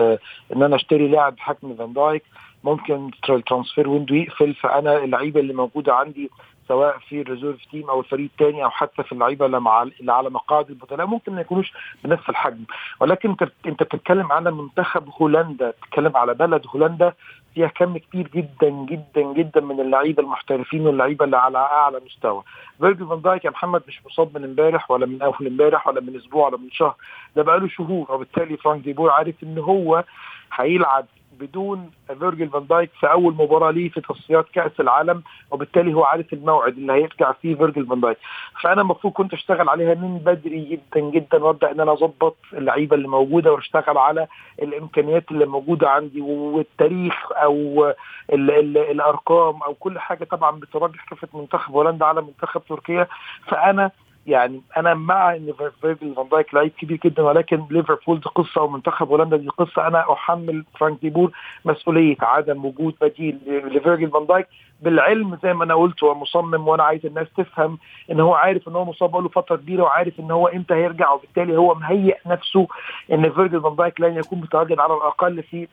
إن 0.57 0.63
أنا 0.63 0.77
أشتري 0.77 1.09
لاعب 1.09 1.35
بحجم 1.37 1.75
فان 1.75 1.93
دايك. 1.93 2.23
ممكن 2.65 3.11
ال 3.31 3.37
transfer 3.37 3.89
window 3.89 4.15
يقفل 4.15 4.55
فأنا 4.55 5.05
اللعيبة 5.05 5.41
اللي 5.41 5.55
موجودة 5.55 5.95
عندي 5.95 6.31
سواء 6.69 6.99
في 6.99 7.21
ال 7.21 7.26
reserve 7.26 7.65
team 7.71 7.91
أو 7.91 8.01
الفريق 8.01 8.29
الثاني 8.33 8.65
أو 8.65 8.71
حتى 8.71 9.03
في 9.03 9.13
اللعيبة 9.13 9.47
اللي, 9.47 10.13
على 10.13 10.31
مقاعد 10.31 10.69
البدلاء 10.69 11.07
ممكن 11.07 11.35
ما 11.35 11.41
يكونوش 11.41 11.73
بنفس 12.05 12.29
الحجم. 12.29 12.65
ولكن 13.01 13.37
انت 13.67 13.83
بتتكلم 13.83 14.33
على 14.33 14.51
منتخب 14.51 15.09
هولندا 15.21 15.71
بتتكلم 15.71 16.17
على 16.17 16.35
بلد 16.35 16.63
هولندا 16.67 17.13
فيها 17.55 17.69
كم 17.69 17.99
كبير 17.99 18.29
جدا 18.29 18.69
جدا 18.69 19.23
جدا 19.33 19.61
من 19.61 19.81
اللعيبة 19.81 20.23
المحترفين 20.23 20.87
واللعيبة 20.87 21.25
اللي 21.25 21.37
على 21.37 21.59
أعلى 21.59 22.01
مستوى. 22.07 22.43
فيرجل 22.81 23.07
فان 23.07 23.23
دايك 23.23 23.45
يا 23.45 23.51
محمد 23.51 23.83
مش 23.89 24.01
مصاب 24.07 24.39
من 24.39 24.45
امبارح 24.45 24.91
ولا 24.91 25.07
من 25.07 25.23
أول 25.23 25.47
امبارح 25.47 25.89
ولا 25.89 26.01
من 26.01 26.17
أسبوع 26.17 26.47
ولا 26.49 26.57
من 26.57 26.71
شهر. 26.71 26.95
ده 27.37 27.43
بقاله 27.43 27.69
شهور 27.69 28.13
وبالتالي 28.13 28.57
فرانك 28.57 28.85
ديبور 28.85 29.11
عارف 29.11 29.35
إن 29.43 29.59
هو 29.59 30.05
هيلعب 30.53 31.07
بدون 31.41 31.91
فيرجل 32.07 32.49
فان 32.49 32.67
دايك 32.67 32.91
في 33.01 33.11
أول 33.11 33.35
مباراة 33.35 33.71
ليه 33.71 33.89
في 33.89 34.01
تصفيات 34.01 34.47
كأس 34.53 34.81
العالم 34.81 35.23
وبالتالي 35.51 35.95
هو 35.95 36.05
عارف 36.05 36.33
الموعد 36.33 36.77
اللي 36.77 36.93
هيرجع 36.93 37.33
فيه 37.33 37.55
فيرجل 37.55 37.87
فان 37.87 38.01
دايك. 38.01 38.19
فأنا 38.63 38.81
المفروض 38.83 39.13
كنت 39.13 39.33
أشتغل 39.33 39.69
عليها 39.69 39.95
من 39.95 40.19
بدري 40.19 40.65
جدا 40.65 41.01
جدا 41.01 41.45
وأبدأ 41.45 41.71
إن 41.71 41.81
أنا 41.81 41.93
أظبط 41.93 42.37
اللعيبة 42.53 42.97
اللي 42.97 43.09
موجودة 43.09 43.53
وأشتغل 43.53 43.99
على 43.99 44.27
الإمكانيات 44.63 45.31
اللي 45.31 45.47
موجودة 45.47 45.91
عندي 45.91 46.21
والتاريخ 46.21 47.15
أو 47.33 47.87
ال 48.33 48.51
ال 48.51 48.79
الأرقام 48.79 49.63
أو 49.63 49.75
كل 49.75 49.99
حاجة 49.99 50.25
طبعا 50.25 50.51
بترجح 50.61 51.05
كفه 51.11 51.29
منتخب 51.35 51.73
هولندا 51.75 52.07
على 52.07 52.23
منتخب 52.23 52.63
تركيا. 52.69 53.07
فأنا 53.47 53.91
يعني 54.29 54.63
أنا 54.77 54.95
مع 54.95 55.35
إن 55.37 55.53
فيرجل 55.81 56.15
فان 56.15 56.29
دايك 56.29 56.55
لعيب 56.55 56.73
كبير 56.81 56.99
جدا 57.05 57.23
ولكن 57.23 57.65
ليفربول 57.71 58.21
دي 58.21 58.29
قصة 58.35 58.63
ومنتخب 58.63 59.09
هولندا 59.09 59.37
دي 59.37 59.49
قصة. 59.49 59.87
أنا 59.87 60.13
أحمل 60.13 60.65
فرانك 60.79 61.01
ديبور 61.03 61.31
مسؤولية 61.65 62.17
عدم 62.21 62.65
وجود 62.65 62.95
بديل 63.01 63.39
لفيرجل 63.47 64.11
فان 64.11 64.27
دايك. 64.27 64.47
بالعلم 64.83 65.39
زي 65.43 65.55
ما 65.55 65.65
أنا 65.65 65.75
قلت 65.75 66.05
هو 66.05 66.15
مصمم 66.15 66.69
وأنا 66.69 66.83
عايز 66.83 67.07
الناس 67.07 67.27
تفهم 67.37 67.79
إن 68.11 68.21
هو 68.21 68.35
عارف 68.35 68.69
إن 68.69 68.77
هو 68.77 68.85
مصاب 68.85 69.17
له 69.17 69.29
فترة 69.29 69.57
كبيرة 69.57 69.83
وعارف 69.83 70.21
إن 70.21 70.31
هو 70.31 70.47
إمتى 70.49 70.75
هيرجع 70.75 71.11
وبالتالي 71.13 71.57
هو 71.57 71.75
مهيئ 71.75 72.17
نفسه 72.27 72.69
إن 73.13 73.31
فيرجل 73.33 73.61
فان 73.61 73.77
دايك 73.77 74.01
لن 74.01 74.17
يكون 74.17 74.41
متواجد 74.41 74.79
على 74.79 74.95
الأقل 74.95 75.43
في 75.43 75.69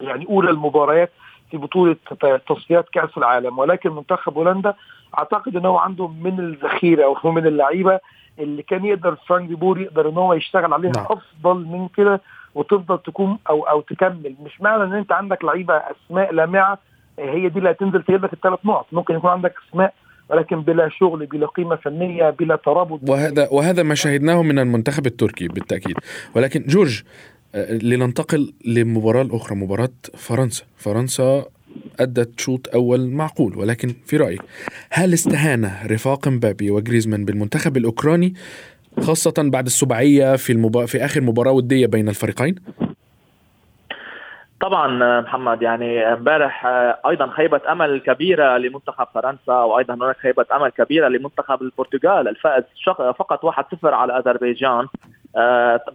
يعني 0.00 0.26
أولى 0.28 0.50
المباريات. 0.50 1.12
في 1.50 1.56
بطولة 1.56 1.96
تصفيات 2.48 2.88
كأس 2.92 3.10
العالم 3.18 3.58
ولكن 3.58 3.90
منتخب 3.90 4.34
هولندا 4.34 4.74
أعتقد 5.18 5.56
إن 5.56 5.66
هو 5.66 5.78
عنده 5.78 6.08
من 6.08 6.40
الذخيرة 6.40 7.04
أو 7.04 7.32
من 7.32 7.46
اللعيبة 7.46 8.00
اللي 8.38 8.62
كان 8.62 8.84
يقدر 8.84 9.16
فرانك 9.28 9.48
ديبور 9.48 9.80
يقدر 9.80 10.08
إن 10.08 10.14
هو 10.14 10.34
يشتغل 10.34 10.72
عليها 10.72 10.92
نعم. 10.96 11.06
أفضل 11.10 11.64
من 11.64 11.88
كده 11.96 12.20
وتفضل 12.54 12.98
تكون 12.98 13.38
أو 13.50 13.62
أو 13.62 13.80
تكمل. 13.80 14.34
مش 14.44 14.60
معنى 14.60 14.82
إن 14.82 14.92
أنت 14.92 15.12
عندك 15.12 15.44
لعيبة 15.44 15.74
أسماء 15.74 16.32
لامعة 16.34 16.78
هي 17.18 17.48
دي 17.48 17.58
اللي 17.58 17.70
هتنزل 17.70 18.02
تجيب 18.02 18.24
لك 18.24 18.32
الثلاث 18.32 18.58
نقط. 18.64 18.86
ممكن 18.92 19.14
يكون 19.14 19.30
عندك 19.30 19.54
أسماء 19.68 19.94
ولكن 20.30 20.60
بلا 20.60 20.88
شغل 20.88 21.26
بلا 21.26 21.46
قيمة 21.46 21.76
فنية 21.76 22.30
بلا 22.30 22.56
ترابط. 22.56 23.00
وهذا 23.08 23.48
وهذا 23.52 23.82
ما 23.82 23.94
شاهدناه 23.94 24.42
من 24.42 24.58
المنتخب 24.58 25.06
التركي 25.06 25.48
بالتأكيد. 25.48 25.96
ولكن 26.36 26.64
جورج 26.66 27.02
لننتقل 27.54 28.52
للمباراة 28.66 29.22
الأخرى 29.22 29.56
مباراة 29.56 29.88
فرنسا. 30.16 30.64
فرنسا 30.76 31.44
أدت 32.00 32.40
شوط 32.40 32.74
أول 32.74 33.10
معقول 33.10 33.58
ولكن 33.58 33.94
في 34.06 34.16
رأيك 34.16 34.42
هل 34.90 35.14
استهان 35.14 35.70
رفاق 35.90 36.28
مبابي 36.28 36.70
وجريزمان 36.70 37.24
بالمنتخب 37.24 37.76
الأوكراني 37.76 38.34
خاصة 39.00 39.34
بعد 39.38 39.66
السباعية 39.66 40.36
في 40.36 40.52
المبا... 40.52 40.86
في 40.86 41.04
آخر 41.04 41.20
مباراة 41.20 41.52
ودية 41.52 41.86
بين 41.86 42.08
الفريقين؟ 42.08 42.54
طبعا 44.60 45.20
محمد 45.20 45.62
يعني 45.62 46.12
امبارح 46.12 46.66
أيضا 47.08 47.26
خيبة 47.26 47.60
أمل 47.72 48.00
كبيرة 48.00 48.58
لمنتخب 48.58 49.06
فرنسا 49.14 49.52
وأيضا 49.52 49.94
هناك 49.94 50.16
خيبة 50.16 50.46
أمل 50.52 50.68
كبيرة 50.68 51.08
لمنتخب 51.08 51.62
البرتغال. 51.62 52.28
الفائز 52.28 52.64
فقط 53.18 53.46
1-0 53.46 53.84
على 53.84 54.18
أذربيجان. 54.18 54.86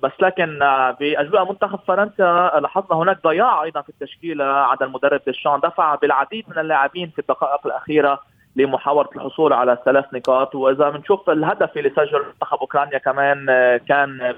بس 0.04 0.12
لكن 0.20 0.60
بأجواء 1.00 1.52
منتخب 1.52 1.80
فرنسا 1.88 2.52
لاحظنا 2.62 2.98
هناك 2.98 3.24
ضياع 3.24 3.64
أيضا 3.64 3.82
في 3.82 3.90
التشكيله 3.90 4.46
عند 4.46 4.84
المدرب 4.84 5.22
ديشان. 5.26 5.60
دفع 5.64 5.96
بالعديد 5.96 6.46
من 6.50 6.58
اللاعبين 6.58 7.10
في 7.10 7.20
الدقائق 7.20 7.68
الأخيرة 7.68 8.20
لمحاولة 8.56 9.10
الحصول 9.16 9.54
على 9.54 9.78
ثلاث 9.86 10.06
نقاط. 10.14 10.56
وإذا 10.56 10.90
بنشوف 10.90 11.30
الهدف 11.30 11.78
اللي 11.78 11.90
سجل 11.90 12.24
منتخب 12.28 12.58
أوكرانيا 12.58 12.98
كمان 12.98 13.46
كان 13.88 14.36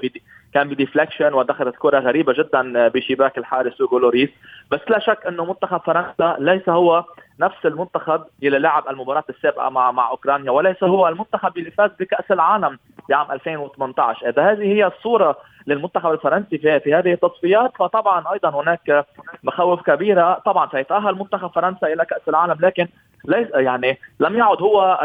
كان 0.56 0.70
ب 0.70 0.75
deflection 0.75 1.34
ودخلت 1.34 1.76
كرة 1.76 2.00
غريبة 2.00 2.34
جدا 2.34 2.88
بشباك 2.88 3.38
الحارس 3.38 3.82
هوغو 3.82 4.00
لوريس. 4.00 4.30
بس 4.72 4.80
لا 4.90 5.00
شك 5.00 5.26
إنه 5.28 5.46
منتخب 5.46 5.82
فرنسا 5.82 6.36
ليس 6.40 6.70
هو 6.70 7.04
نفس 7.40 7.66
المنتخب 7.66 8.24
اللي 8.44 8.60
لعب 8.60 8.88
المباراة 8.90 9.24
السابقة 9.30 9.70
مع 9.70 9.92
مع 9.92 10.10
أوكرانيا 10.10 10.52
وليس 10.52 10.84
هو 10.84 11.08
المنتخب 11.08 11.58
اللي 11.58 11.72
فاز 11.72 11.92
بكأس 12.00 12.32
العالم 12.32 12.80
بعام 13.10 13.32
2018 13.32 14.30
إذا 14.30 14.52
هذه 14.52 14.64
هي 14.64 14.88
الصورة 14.88 15.38
للمنتخب 15.68 16.12
الفرنسي 16.12 16.58
في, 16.58 16.80
في 16.80 16.94
هذه 16.94 17.14
التصفيات 17.14 17.72
فطبعا 17.80 18.34
أيضا 18.34 18.50
هناك 18.50 19.06
مخاوف 19.44 19.82
كبيرة. 19.82 20.42
طبعا 20.46 20.70
سيتأهل 20.72 21.16
منتخب 21.16 21.48
فرنسا 21.48 21.88
إلى 21.88 22.06
كأس 22.06 22.22
العالم 22.28 22.58
لكن 22.60 22.88
ليس 23.26 23.48
يعني 23.54 24.00
لم 24.20 24.38
يعد 24.38 24.62
هو 24.62 25.00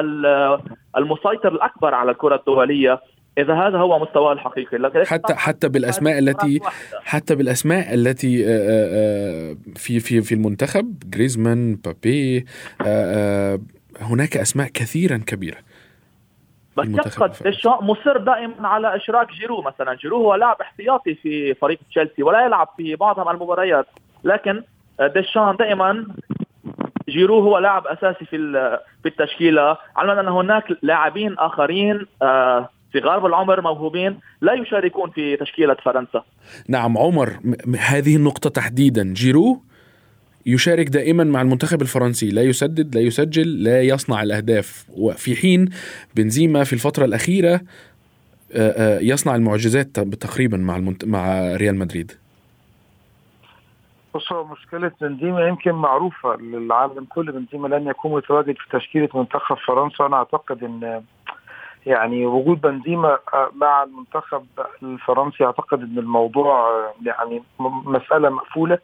المسيطر 0.97 1.49
الأكبر 1.49 1.95
على 1.95 2.11
الكرة 2.11 2.35
الدولية. 2.35 3.01
إذا 3.39 3.55
هذا 3.55 3.79
هو 3.79 3.99
مستواه 3.99 4.33
الحقيقي. 4.33 5.07
حتى 5.07 5.35
حتى 5.35 5.69
بالأسماء 5.69 6.19
التي 6.19 6.61
حتى 7.05 7.35
بالأسماء 7.35 7.95
التي 7.95 8.45
في 9.77 10.01
في 10.01 10.23
في 10.23 10.35
المنتخب 10.35 10.95
جريزمان 11.07 11.75
مبابي 11.85 12.47
هناك 14.01 14.37
أسماء 14.37 14.69
كثيرا 14.69 15.17
كبيرة 15.27 15.57
يبقى 16.79 17.33
ديشان 17.45 17.73
مصر 17.81 18.19
دائما 18.19 18.69
على 18.69 18.97
إشراك 18.97 19.33
جيرو 19.33 19.63
مثلا. 19.63 19.95
جيرو 19.95 20.17
هو 20.17 20.35
لاعب 20.35 20.57
احتياطي 20.61 21.15
في 21.15 21.55
فريق 21.55 21.79
تشيلسي 21.91 22.23
ولا 22.23 22.47
يلعب 22.47 22.69
في 22.77 22.97
معظم 23.01 23.29
المباريات. 23.29 23.87
لكن 24.25 24.63
ديشان 25.01 25.57
دائما 25.59 26.07
جيرو 27.09 27.41
هو 27.41 27.59
لاعب 27.59 27.87
أساسي 27.87 28.25
في 28.25 28.37
في 29.03 29.09
التشكيلة. 29.09 29.77
علما 29.97 30.21
أن 30.21 30.29
هناك 30.29 30.65
لاعبين 30.83 31.39
آخرين 31.39 32.07
في 32.19 32.67
غالب 32.99 33.27
العمر 33.27 33.61
موهوبين 33.61 34.19
لا 34.41 34.53
يشاركون 34.53 35.11
في 35.11 35.37
تشكيلة 35.37 35.77
فرنسا. 35.85 36.25
نعم 36.69 36.99
عمر 36.99 37.39
هذه 37.79 38.17
النقطة 38.17 38.51
تحديدا. 38.51 39.13
جيرو 39.13 39.63
يشارك 40.47 40.89
دائما 40.89 41.25
مع 41.25 41.43
المنتخب 41.43 41.83
الفرنسي. 41.83 42.31
لا 42.31 42.43
يسدد 42.43 42.95
لا 42.95 43.01
يسجل 43.01 43.63
لا 43.63 43.83
يصنع 43.83 44.23
الأهداف. 44.23 44.87
وفي 44.97 45.37
حين 45.37 45.69
بنزيما 46.17 46.65
في 46.65 46.73
الفترة 46.73 47.05
الأخيرة 47.05 47.61
آه، 48.53 48.97
آه، 48.97 48.99
يصنع 49.01 49.35
المعجزات 49.35 49.87
تقريبا 50.01 50.57
مع 50.57 50.77
المنت... 50.77 51.05
مع 51.05 51.55
ريال 51.57 51.79
مدريد. 51.79 52.13
بص 54.15 54.33
هو 54.33 54.45
مشكلة 54.45 54.91
بنزيما 55.01 55.49
يمكن 55.49 55.73
معروفة 55.73 56.37
للعالم 56.37 57.05
كله. 57.05 57.33
بنزيما 57.33 57.69
لن 57.69 57.87
يكون 57.87 58.13
متواجد 58.13 58.55
في 58.55 58.79
تشكيلة 58.79 59.09
منتخب 59.15 59.57
فرنسا. 59.67 60.07
أنا 60.07 60.17
أعتقد 60.17 60.65
أن 60.65 61.03
يعني 61.87 62.27
وجود 62.27 62.61
بنزيما 62.61 63.19
مع 63.55 63.83
المنتخب 63.83 64.45
الفرنسي 64.83 65.45
أعتقد 65.45 65.83
أن 65.83 65.99
الموضوع 65.99 66.71
يعني 67.07 67.43
مسألة 67.87 68.29
مقفولة. 68.29 68.79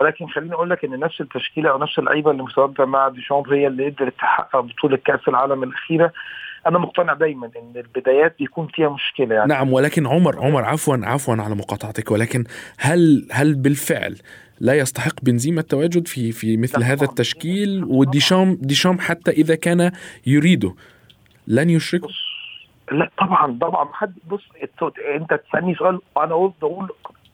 ولكن 0.00 0.26
خليني 0.26 0.54
أقول 0.54 0.70
لك 0.70 0.84
إن 0.84 0.98
نفس 0.98 1.20
التشكيلة 1.20 1.70
أو 1.70 1.78
نفس 1.78 1.98
اللعيبة 1.98 2.30
اللي 2.30 2.42
متواجده 2.42 2.84
مع 2.84 3.08
ديشامب 3.08 3.48
هي 3.48 3.66
اللي 3.66 3.88
قدرت 3.90 4.14
تحقق 4.18 4.60
بطولة 4.60 4.96
كأس 4.96 5.28
العالم 5.28 5.62
الأخيرة. 5.62 6.12
أنا 6.66 6.78
مقتنع 6.78 7.14
دايما 7.14 7.46
إن 7.46 7.72
البدايات 7.76 8.34
بيكون 8.38 8.66
فيها 8.66 8.88
مشكلة 8.88 9.34
يعني. 9.34 9.48
نعم 9.48 9.72
ولكن 9.72 10.06
عمر 10.06 10.38
عمر 10.38 10.64
عفوا 10.64 10.96
عفوا 11.02 11.34
على 11.34 11.54
مقاطعتك. 11.54 12.10
ولكن 12.10 12.44
هل 12.78 13.28
هل 13.32 13.54
بالفعل 13.54 14.16
لا 14.60 14.74
يستحق 14.74 15.14
بنزيما 15.22 15.60
التواجد 15.60 16.08
في 16.08 16.32
في 16.32 16.56
مثل 16.56 16.82
هذا 16.82 17.04
التشكيل؟ 17.04 17.84
وديشام 17.84 18.58
ديشام 18.60 18.98
حتى 18.98 19.30
إذا 19.30 19.54
كان 19.54 19.92
يريده 20.26 20.74
لن 21.46 21.70
يشركه؟ 21.70 22.08
لا 22.92 23.10
طبعا 23.18 23.58
طبعا. 23.60 23.88
حد 23.92 24.14
بص 24.30 24.42
انت 25.14 25.34
تسألني 25.34 25.74
سؤال 25.74 26.00
أنا 26.16 26.34
قلت 26.34 26.54
أقول 26.62 26.88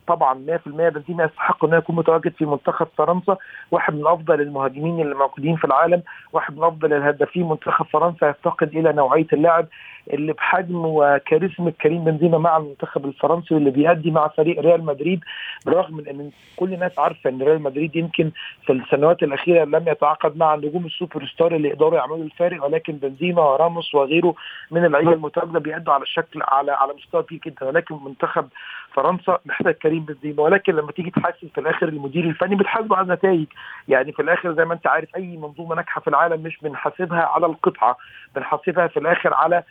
طبعا 0.06 0.35
100% 0.35 0.59
بنزيما 0.66 1.25
يستحق 1.25 1.64
إنه 1.64 1.76
يكون 1.76 1.97
متواجد 1.97 2.32
في 2.32 2.47
منتخب 2.47 2.87
فرنسا 2.99 3.37
واحد 3.71 3.94
من 3.94 4.06
أفضل 4.06 4.40
المهاجمين 4.40 5.00
اللي 5.00 5.14
موجودين 5.14 5.56
في 5.56 5.64
العالم 5.64 6.02
واحد 6.32 6.56
من 6.56 6.64
أفضل 6.64 6.92
الهدافين 6.92 7.49
منتخب 7.49 7.87
فرنسا 7.87 8.28
يفتقد 8.28 8.76
إلى 8.76 8.92
نوعية 8.92 9.26
اللاعب 9.32 9.66
اللي 10.12 10.32
بحجم 10.32 10.85
وكاريزما 10.85 11.71
كريم 11.71 12.04
بنزيما 12.04 12.38
مع 12.38 12.56
المنتخب 12.56 13.04
الفرنسي 13.04 13.54
واللي 13.54 13.71
بيأدي 13.71 14.11
مع 14.11 14.28
فريق 14.28 14.61
ريال 14.61 14.85
مدريد 14.85 15.21
بالرغم 15.66 15.97
من 15.97 16.09
إن 16.09 16.30
كل 16.56 16.75
الناس 16.75 16.99
عارفة 16.99 17.30
إن 17.30 17.42
ريال 17.42 17.62
مدريد 17.62 17.97
يمكن 17.97 18.30
في 18.66 18.73
السنوات 18.73 19.23
الأخيرة 19.23 19.64
لم 19.64 19.88
يتعاقد 19.88 20.37
مع 20.37 20.54
النجوم 20.54 20.87
السوبر 20.87 21.26
ستار 21.26 21.56
اللي 21.56 21.68
يقدروا 21.68 21.94
يعملوا 21.99 22.25
الفارق 22.25 22.64
ولكن 22.64 22.92
بنزيما 22.92 23.42
وراموس 23.42 23.94
وغيره 23.94 24.35
من 24.71 24.85
اللعيبة 24.85 25.12
المتواجدة 25.12 25.59
بيأدوا 25.61 25.94
على 25.94 26.02
الشكل 26.02 26.40
على 26.42 26.73
على 26.73 26.94
مستوى 26.94 27.23
كبير 27.23 27.40
جدا. 27.47 27.66
ولكن 27.66 27.99
منتخب 28.04 28.49
فرنسا 28.92 29.38
محتاج 29.47 29.75
كريم 29.75 30.04
بنزيما. 30.04 30.42
ولكن 30.42 30.75
لما 30.75 30.92
تيجي 30.92 31.11
تحاسب 31.11 31.49
في 31.54 31.61
الآخر 31.61 31.88
المدير 31.88 32.25
الفني 32.25 32.56
بتحاسبه 32.56 32.97
على 32.97 33.04
النتائج. 33.04 33.47
يعني 33.88 34.12
في 34.12 34.23
الآخر 34.23 34.54
زي 34.54 34.64
ما 34.64 34.75
أنت 34.75 34.87
عارف 34.87 35.16
أي 35.16 35.37
منظومة 35.37 35.75
ناجحة 35.75 36.00
في 36.00 36.09
العالم 36.09 36.42
مش 36.42 36.59
بنحاسبها 36.62 37.21
على 37.23 37.47
القطعة. 37.47 37.97
بنحاسبها 38.37 38.87
في 38.87 38.99
الآخر 38.99 39.35
على 39.35 39.62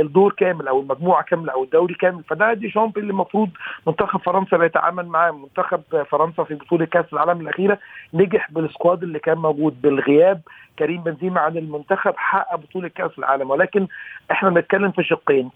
الدور 0.00 0.32
كامل 0.32 0.68
أو 0.68 0.80
المجموعة 0.80 1.22
كاملة 1.24 1.52
أو 1.52 1.64
الدوري 1.64 1.94
كامل. 1.94 2.22
فده 2.24 2.52
دي 2.54 2.70
شامب 2.70 2.98
اللي 2.98 3.10
المفروض 3.10 3.48
منتخب 3.86 4.20
فرنسا 4.20 4.56
بيتعامل 4.56 5.06
معاه 5.06 5.30
منتخب 5.30 5.82
فرنسا 6.10 6.44
في 6.44 6.54
بطولة 6.54 6.84
كأس 6.84 7.04
العالم 7.12 7.40
الأخيرة 7.40 7.78
نجح 8.14 8.50
بالسكواد 8.50 9.02
اللي 9.02 9.18
كان 9.18 9.38
موجود 9.38 9.82
بالغياب 9.82 10.40
كريم 10.78 11.02
بنزيما 11.02 11.40
عن 11.40 11.56
المنتخب 11.56 12.14
حقق 12.16 12.56
بطولة 12.56 12.88
كأس 12.88 13.18
العالم. 13.18 13.50
ولكن 13.50 13.86
إحنا 14.30 14.50
بنتكلم 14.50 14.90
في 14.90 15.02
شقين. 15.02 15.50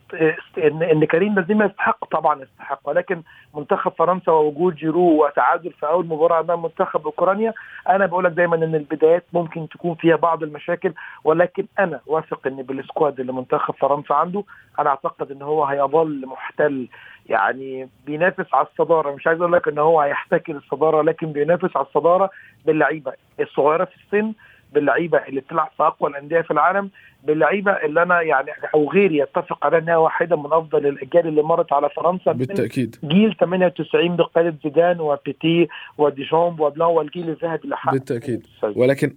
ان 0.59 0.83
إن 0.83 1.05
كريم 1.05 1.35
بنزيما 1.35 1.65
يستحق 1.65 2.05
طبعا 2.05 2.43
يستحق. 2.43 2.81
ولكن 2.85 3.23
منتخب 3.55 3.93
فرنسا 3.99 4.33
ووجود 4.33 4.75
جيرو 4.75 5.25
وتعادل 5.25 5.73
في 5.73 5.87
أول 5.87 6.07
مباراة 6.07 6.41
أمام 6.41 6.62
منتخب 6.62 7.05
أوكرانيا 7.05 7.55
أنا 7.88 8.07
بقول 8.07 8.25
لك 8.25 8.33
دايما 8.33 8.57
إن 8.57 8.75
البدايات 8.75 9.25
ممكن 9.33 9.69
تكون 9.69 9.95
فيها 9.95 10.17
بعض 10.17 10.43
المشاكل 10.43 10.93
ولكن 11.25 11.67
أنا 11.79 12.00
واثق 12.07 12.47
إن 12.47 12.62
بالسكواد 12.62 13.21
اللي 13.21 13.33
منتخب 13.37 13.75
فرنسا 13.75 14.12
عنده 14.12 14.45
أنا 14.78 14.90
أعتقد 14.90 15.31
إن 15.31 15.43
هو 15.43 15.64
هيظل 15.64 16.26
محتل 16.26 16.88
يعني 17.28 17.88
بينافس 18.07 18.55
على 18.55 18.66
الصدارة. 18.66 19.14
مش 19.14 19.26
عايز 19.26 19.40
أقول 19.40 19.52
لك 19.52 19.69
إن 19.69 19.78
هو 19.78 20.00
هيحتكر 20.00 20.57
الصدارة 20.57 21.02
لكن 21.02 21.33
بينافس 21.33 21.76
على 21.76 21.87
الصدارة 21.87 22.31
باللعيبة 22.66 23.12
الصغيرة 23.40 23.85
في 23.85 23.95
السن 23.97 24.33
باللعيبة 24.73 25.19
اللي 25.19 25.40
بتلعب 25.40 25.71
في 25.76 25.83
أقوى 25.83 26.11
الأندية 26.11 26.40
في 26.40 26.50
العالم 26.50 26.90
باللعيبة 27.25 27.73
اللي 27.73 28.02
أنا 28.02 28.21
يعني 28.23 28.50
أو 28.75 28.90
غيري 28.90 29.19
يتفق 29.19 29.66
على 29.66 29.78
إنها 29.78 29.97
واحدة 29.97 30.37
من 30.37 30.47
أفضل 30.52 30.87
الأجيال 30.87 31.26
اللي 31.26 31.43
مرت 31.43 31.73
على 31.73 31.89
فرنسا. 31.91 32.32
بالتأكيد. 32.32 32.97
جيل 33.04 33.37
98 33.41 34.17
بقيادة 34.17 34.56
زيدان 34.65 35.00
وبيتي 35.00 35.69
وديشان 35.99 36.60
وبلان 36.60 36.89
والجيل 36.89 37.28
الذهبي 37.28 37.65
اللي 37.65 37.76
بالتأكيد. 37.93 38.47
ولكن 38.76 39.15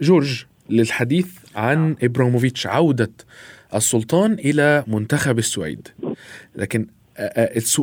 جورج 0.00 0.44
للحديث 0.70 1.26
عن 1.54 1.96
ابراهيموفيتش 2.02 2.66
عودة 2.66 3.10
السلطان 3.74 4.32
إلى 4.32 4.84
منتخب 4.86 5.38
السويد. 5.38 5.88
لكن 6.56 6.86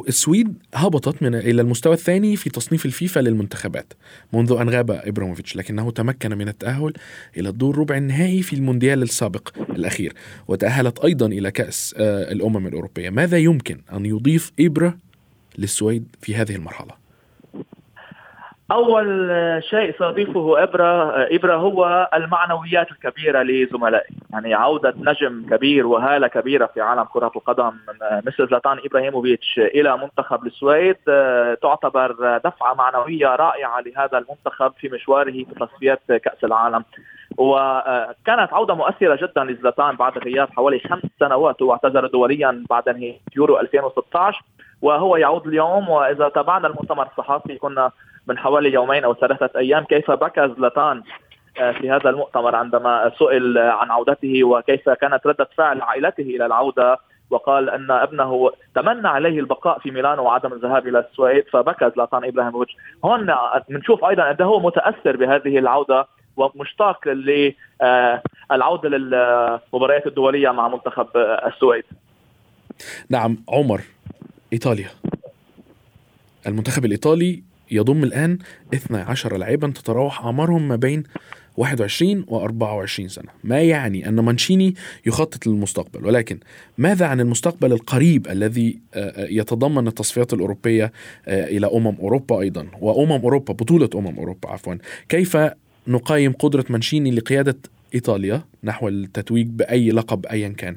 السويد 0.07 0.53
هبطت 0.73 1.23
من 1.23 1.35
إلى 1.35 1.61
المستوى 1.61 1.93
الثاني 1.93 2.35
في 2.35 2.49
تصنيف 2.49 2.85
الفيفا 2.85 3.19
للمنتخبات 3.19 3.93
منذ 4.33 4.51
أن 4.51 4.69
غاب 4.69 4.91
ابراهيموفيتش 4.91 5.55
لكنه 5.55 5.91
تمكن 5.91 6.37
من 6.37 6.47
التأهل 6.47 6.93
إلى 7.37 7.49
الدور 7.49 7.77
ربع 7.77 7.97
النهائي 7.97 8.41
في 8.41 8.53
المونديال 8.53 9.03
السابق 9.03 9.49
الأخير 9.69 10.13
وتأهلت 10.47 10.99
أيضا 10.99 11.25
إلى 11.25 11.51
كأس 11.51 11.93
الأمم 11.97 12.67
الأوروبية. 12.67 13.09
ماذا 13.09 13.37
يمكن 13.37 13.81
أن 13.93 14.05
يضيف 14.05 14.51
إبرا 14.59 14.97
للسويد 15.57 16.03
في 16.21 16.35
هذه 16.35 16.55
المرحلة؟ 16.55 16.98
أول 18.71 19.29
شيء 19.69 19.95
ساضيفه 19.99 20.63
إبرة 20.63 21.11
إبرة 21.35 21.55
هو 21.55 22.09
المعنويات 22.13 22.91
الكبيرة 22.91 23.43
لزملائي. 23.43 24.15
يعني 24.33 24.53
عودة 24.53 24.93
نجم 24.97 25.45
كبير 25.49 25.87
وهالة 25.87 26.27
كبيرة 26.27 26.65
في 26.65 26.81
عالم 26.81 27.03
كرة 27.03 27.31
القدم 27.35 27.71
مثل 28.25 28.47
زلاتان 28.47 28.77
إبراهيموفيتش 28.85 29.59
إلى 29.59 29.97
منتخب 29.97 30.45
السويد 30.45 30.95
تعتبر 31.61 32.37
دفعة 32.37 32.73
معنوية 32.73 33.27
رائعة 33.27 33.81
لهذا 33.81 34.17
المنتخب 34.17 34.73
في 34.79 34.89
مشواره 34.89 35.31
في 35.31 35.55
تصفيات 35.59 36.01
كأس 36.11 36.43
العالم. 36.43 36.83
وكانت 37.39 38.53
عودة 38.53 38.73
مؤثرة 38.75 39.15
جدا 39.15 39.43
لزلاتان 39.43 39.95
بعد 39.95 40.17
غياب 40.17 40.49
حوالي 40.51 40.79
خمس 40.79 41.03
سنوات 41.19 41.61
واعتذر 41.61 42.07
دوليا 42.07 42.63
بعد 42.69 42.89
نهايه 42.89 43.19
يورو 43.35 43.59
2016 43.59 44.41
وهو 44.81 45.17
يعود 45.17 45.47
اليوم. 45.47 45.89
وإذا 45.89 46.29
تابعنا 46.29 46.67
المؤتمر 46.67 47.07
الصحفي 47.07 47.57
كنا 47.57 47.91
من 48.27 48.37
حوالي 48.37 48.73
يومين 48.73 49.03
أو 49.03 49.13
ثلاثة 49.13 49.59
أيام 49.59 49.83
كيف 49.83 50.11
بكى 50.11 50.53
زلاتان 50.57 51.03
آه، 51.59 51.71
في 51.71 51.91
هذا 51.91 52.09
المؤتمر 52.09 52.55
عندما 52.55 53.11
سئل 53.19 53.57
عن 53.57 53.91
عودته 53.91 54.43
وكيف 54.43 54.89
كانت 54.89 55.27
ردة 55.27 55.47
فعل 55.57 55.81
عائلته 55.81 56.21
إلى 56.21 56.45
العودة 56.45 56.97
وقال 57.29 57.69
أن 57.69 57.91
ابنه 57.91 58.51
تمنى 58.75 59.07
عليه 59.07 59.39
البقاء 59.39 59.79
في 59.79 59.91
ميلانو 59.91 60.23
وعدم 60.23 60.53
الذهاب 60.53 60.87
إلى 60.87 60.99
السويد 60.99 61.45
فبكى 61.51 61.91
زلاتان 61.95 62.23
إبراهيموفيتش. 62.23 62.75
هون 63.05 63.33
بنشوف 63.69 64.05
أيضا 64.05 64.29
قد 64.29 64.41
هو 64.41 64.59
متأثر 64.59 65.17
بهذه 65.17 65.57
العودة. 65.59 66.07
ومشتاق 66.39 67.07
للعوده 67.07 68.89
للمباريات 68.89 70.07
الدولية 70.07 70.49
مع 70.49 70.67
منتخب 70.67 71.07
السويد. 71.47 71.83
نعم 73.09 73.37
عمر 73.49 73.81
إيطاليا. 74.53 74.89
المنتخب 76.47 76.85
الإيطالي 76.85 77.43
يضم 77.71 78.03
الآن 78.03 78.37
12 78.73 79.37
لاعبا 79.37 79.67
تتراوح 79.67 80.25
أعمارهم 80.25 80.67
ما 80.67 80.75
بين 80.75 81.03
21 81.57 82.25
و 82.27 82.37
24 82.37 83.09
سنة. 83.09 83.27
ما 83.43 83.61
يعني 83.61 84.09
أن 84.09 84.19
مانشيني 84.19 84.75
يخطط 85.05 85.47
للمستقبل؟ 85.47 86.05
ولكن 86.05 86.39
ماذا 86.77 87.05
عن 87.05 87.19
المستقبل 87.19 87.73
القريب 87.73 88.27
الذي 88.27 88.79
يتضمن 89.17 89.87
التصفيات 89.87 90.33
الأوروبية 90.33 90.91
إلى 91.27 91.67
أمم 91.67 91.95
أوروبا 91.99 92.41
أيضا؟ 92.41 92.67
وأمم 92.81 93.11
أوروبا 93.11 93.53
بطولة 93.53 93.89
أمم 93.95 94.17
أوروبا 94.17 94.49
عفوا. 94.49 94.75
كيف 95.09 95.37
نقيم 95.89 96.33
قدرة 96.33 96.65
مانشيني 96.69 97.11
لقيادة 97.11 97.57
إيطاليا 97.95 98.41
نحو 98.63 98.87
التتويج 98.87 99.47
بأي 99.47 99.91
لقب 99.91 100.25
أيا 100.25 100.49
كان. 100.49 100.75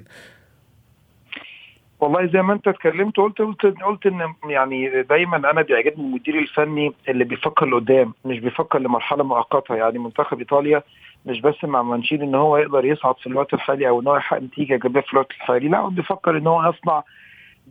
والله 2.00 2.26
زي 2.26 2.42
ما 2.42 2.52
انت 2.52 2.68
اتكلمت 2.68 3.16
قلت 3.16 3.38
قلت 3.38 3.66
قلت 3.66 4.06
إن 4.06 4.34
يعني 4.50 5.02
دايما 5.02 5.36
أنا 5.36 5.62
بيعجبني 5.62 6.04
المدير 6.04 6.38
الفني 6.38 6.92
اللي 7.08 7.24
بيفكر 7.24 7.66
لقدام 7.66 8.14
مش 8.24 8.38
بيفكر 8.38 8.78
لمرحلة 8.78 9.24
مؤقتة. 9.24 9.74
يعني 9.74 9.98
منتخب 9.98 10.38
إيطاليا 10.38 10.82
مش 11.26 11.40
بس 11.40 11.64
مع 11.64 11.82
مانشيني 11.82 12.24
إن 12.24 12.34
هو 12.34 12.56
يقدر 12.56 12.84
يصعد 12.84 13.14
في 13.18 13.26
الوقت 13.26 13.54
الحالي 13.54 13.88
أو 13.88 14.00
إن 14.00 14.06
هو 14.06 14.16
يحقق 14.16 14.42
نتيجة 14.42 14.72
إيجابية 14.72 15.00
في 15.00 15.12
الوقت 15.12 15.30
الحالي 15.30 15.68
لا 15.68 15.78
هو 15.78 15.90
بيفكر 15.90 16.38
إن 16.38 16.46
هو 16.46 16.70
يصنع 16.70 17.02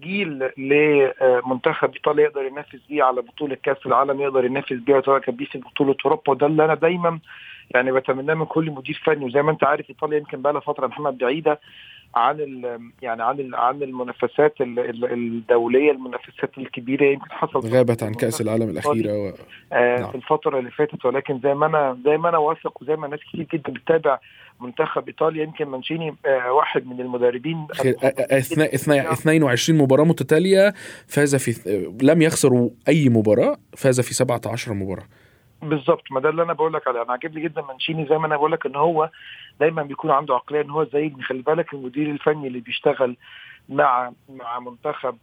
جيل 0.01 0.49
لمنتخب 0.57 1.93
إيطاليا 1.93 2.23
يقدر 2.23 2.41
ينافس 2.45 2.79
بيه 2.89 3.03
على 3.03 3.21
بطولة 3.21 3.55
كأس 3.63 3.85
العالم 3.85 4.21
يقدر 4.21 4.45
ينافس 4.45 4.73
بيه 4.73 4.93
ويتواجد 4.93 5.37
بيه 5.37 5.45
في 5.45 5.57
بطولة 5.57 5.95
أوروبا. 6.05 6.31
وده 6.31 6.47
اللي 6.47 6.65
أنا 6.65 6.75
دايما 6.75 7.19
يعني 7.71 7.91
بتمناه 7.91 8.33
من 8.33 8.45
كل 8.45 8.71
مدير 8.71 9.01
فني. 9.05 9.25
وزي 9.25 9.41
ما 9.41 9.51
أنت 9.51 9.63
عارف 9.63 9.89
إيطاليا 9.89 10.17
يمكن 10.17 10.41
بقى 10.41 10.53
لها 10.53 10.61
فترة 10.61 10.87
محمد 10.87 11.17
بعيدة. 11.17 11.59
عن 12.15 12.37
يعني 13.01 13.23
عن 13.23 13.51
عن 13.53 13.83
المنافسات 13.83 14.53
الدولية 14.61 15.91
المنافسات 15.91 16.57
الكبيرة 16.57 17.03
يمكن 17.03 17.31
حصل 17.31 17.59
غابت 17.59 18.03
عن 18.03 18.13
كأس 18.13 18.41
العالم 18.41 18.69
الأخيرة 18.69 19.13
و... 19.13 19.33
آه 19.73 19.99
نعم. 19.99 20.11
في 20.11 20.15
الفترة 20.15 20.59
اللي 20.59 20.71
فاتت. 20.71 21.05
ولكن 21.05 21.39
زي 21.43 21.53
ما 21.53 21.65
أنا 21.65 21.97
زي 22.05 22.17
ما 22.17 22.29
أنا 22.29 22.37
واثق 22.37 22.81
وزي 22.81 22.95
ما 22.95 23.07
ناس 23.07 23.19
كتير 23.19 23.47
جدا 23.53 23.73
بتتابع 23.73 24.19
منتخب 24.61 25.07
إيطاليا 25.07 25.43
يمكن 25.43 25.65
مانشيني 25.65 26.15
آه 26.25 26.51
واحد 26.51 26.87
من 26.87 27.01
المدربين 27.01 27.67
اثناء 28.75 29.13
22 29.13 29.79
مباراة 29.79 30.03
متتالية 30.03 30.73
فاز 31.07 31.35
في 31.35 31.91
لم 32.01 32.21
يخسروا 32.21 32.69
أي 32.87 33.09
مباراة 33.09 33.57
فاز 33.77 34.01
في 34.01 34.13
17 34.13 34.73
مباراة. 34.73 35.05
بالظبط 35.61 36.11
ما 36.11 36.19
ده 36.19 36.29
اللي 36.29 36.43
أنا 36.43 36.53
بقول 36.53 36.73
لك 36.73 36.87
عليه. 36.87 37.01
أنا 37.01 37.11
عاجبني 37.11 37.41
جدا 37.41 37.61
مانشيني 37.61 38.05
زي 38.05 38.17
ما 38.17 38.27
أنا 38.27 38.37
بقول 38.37 38.51
لك 38.51 38.65
إن 38.65 38.75
هو 38.75 39.09
دايما 39.59 39.83
بيكون 39.83 40.11
عنده 40.11 40.35
عقلية 40.35 40.61
إن 40.61 40.69
هو 40.69 40.83
زي 40.83 41.11
خلي 41.23 41.41
بالك 41.41 41.73
المدير 41.73 42.11
الفني 42.11 42.47
اللي 42.47 42.59
بيشتغل 42.59 43.17
مع 43.69 44.11
مع 44.29 44.59
منتخب 44.59 45.17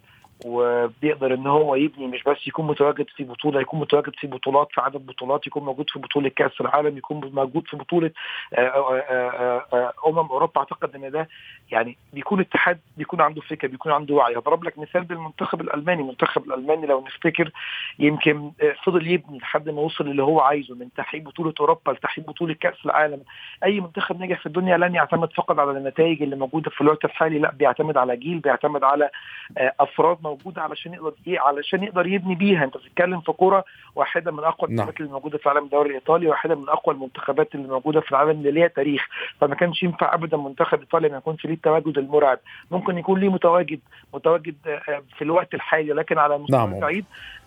وبيقدر 0.44 1.34
إن 1.34 1.46
هو 1.46 1.74
يبني 1.74 2.06
مش 2.06 2.22
بس 2.22 2.46
يكون 2.46 2.66
متواجد 2.66 3.06
في 3.16 3.24
بطولة 3.24 3.60
يكون 3.60 3.80
متواجد 3.80 4.12
في 4.18 4.26
بطولات 4.26 4.68
في 4.70 4.80
عدد 4.80 5.06
بطولات 5.06 5.46
يكون 5.46 5.64
موجود 5.64 5.90
في 5.90 5.98
بطولة 5.98 6.28
كأس 6.28 6.60
العالم 6.60 6.98
يكون 6.98 7.30
موجود 7.34 7.66
في 7.66 7.76
بطولة 7.76 8.10
آه، 8.54 8.60
آه، 8.60 9.64
آه، 9.72 9.92
أمم 10.06 10.18
أوروبا. 10.18 10.60
أعتقد 10.60 10.94
إن 10.94 11.10
ده 11.10 11.28
يعني 11.72 11.96
بيكون 12.12 12.40
اتحاد 12.40 12.78
بيكون 12.96 13.20
عنده 13.20 13.40
فكره 13.40 13.68
بيكون 13.68 13.92
عنده 13.92 14.14
وعي. 14.14 14.36
اضرب 14.36 14.64
لك 14.64 14.78
مثال 14.78 15.04
بالمنتخب 15.04 15.60
الألماني. 15.60 16.02
المنتخب 16.02 16.44
الألماني 16.44 16.86
لو 16.86 17.04
نفتكر 17.06 17.50
يمكن 17.98 18.50
فضل 18.84 19.06
يبني 19.06 19.38
لحد 19.38 19.68
ما 19.68 19.80
وصل 19.80 20.06
اللي 20.08 20.22
هو 20.22 20.40
عايزه 20.40 20.74
من 20.74 20.88
تحقيق 20.96 21.22
بطولة 21.22 21.54
أوروبا 21.60 21.90
لتحقيق 21.92 22.26
بطولة 22.26 22.54
كأس 22.54 22.76
العالم. 22.84 23.20
أي 23.64 23.80
منتخب 23.80 24.20
ناجح 24.20 24.40
في 24.40 24.46
الدنيا 24.46 24.76
لن 24.76 24.94
يعتمد 24.94 25.32
فقط 25.32 25.58
على 25.58 25.70
النتائج 25.70 26.22
اللي 26.22 26.36
موجودة 26.36 26.70
في 26.70 26.80
الوقت 26.80 27.04
الحالي 27.04 27.38
لا 27.38 27.50
بيعتمد 27.52 27.96
على 27.96 28.16
جيل 28.16 28.38
بيعتمد 28.38 28.84
على 28.84 29.10
أفراد 29.56 30.18
موجودة 30.22 30.62
علشان 30.62 30.94
يقدر 30.94 31.12
إيه 31.26 31.40
علشان 31.40 31.82
يقدر 31.82 32.06
يبني 32.06 32.34
بيها. 32.34 32.64
أنت 32.64 32.76
بتتكلم 32.76 33.20
في 33.20 33.32
كوره 33.32 33.64
واحدة 33.94 34.32
من 34.32 34.44
أقوى 34.44 34.70
نعم. 34.74 34.88
اللي 35.00 35.12
موجودة 35.12 35.38
في 35.38 35.46
العالم 35.46 35.64
الدوري 35.64 35.88
الايطالي 35.88 36.28
واحدة 36.28 36.54
من 36.54 36.68
أقوى 36.68 36.94
المنتخبات 36.94 37.54
اللي 37.54 37.68
موجودة 37.68 38.00
في 38.00 38.10
العالم 38.10 38.30
اللي 38.30 38.50
ليها 38.50 38.68
تاريخ. 38.68 39.06
فما 39.40 39.54
كانش 39.54 39.82
ينفع 39.82 40.14
ابدا 40.14 40.36
منتخب 40.36 40.80
إيطاليا 40.80 41.08
ما 41.08 41.16
يكونش 41.16 41.46
ليه 41.46 41.57
التواجد 41.58 41.98
المرعب. 41.98 42.38
ممكن 42.70 42.98
يكون 42.98 43.20
ليه 43.20 43.28
متواجد 43.28 43.80
متواجد 44.14 44.54
آه، 44.66 45.02
في 45.16 45.22
الوقت 45.22 45.54
الحالي 45.54 45.92
لكن 45.92 46.18
على 46.18 46.38
مستوى 46.38 46.58
نعم. 46.58 46.80
بعيد 46.80 47.04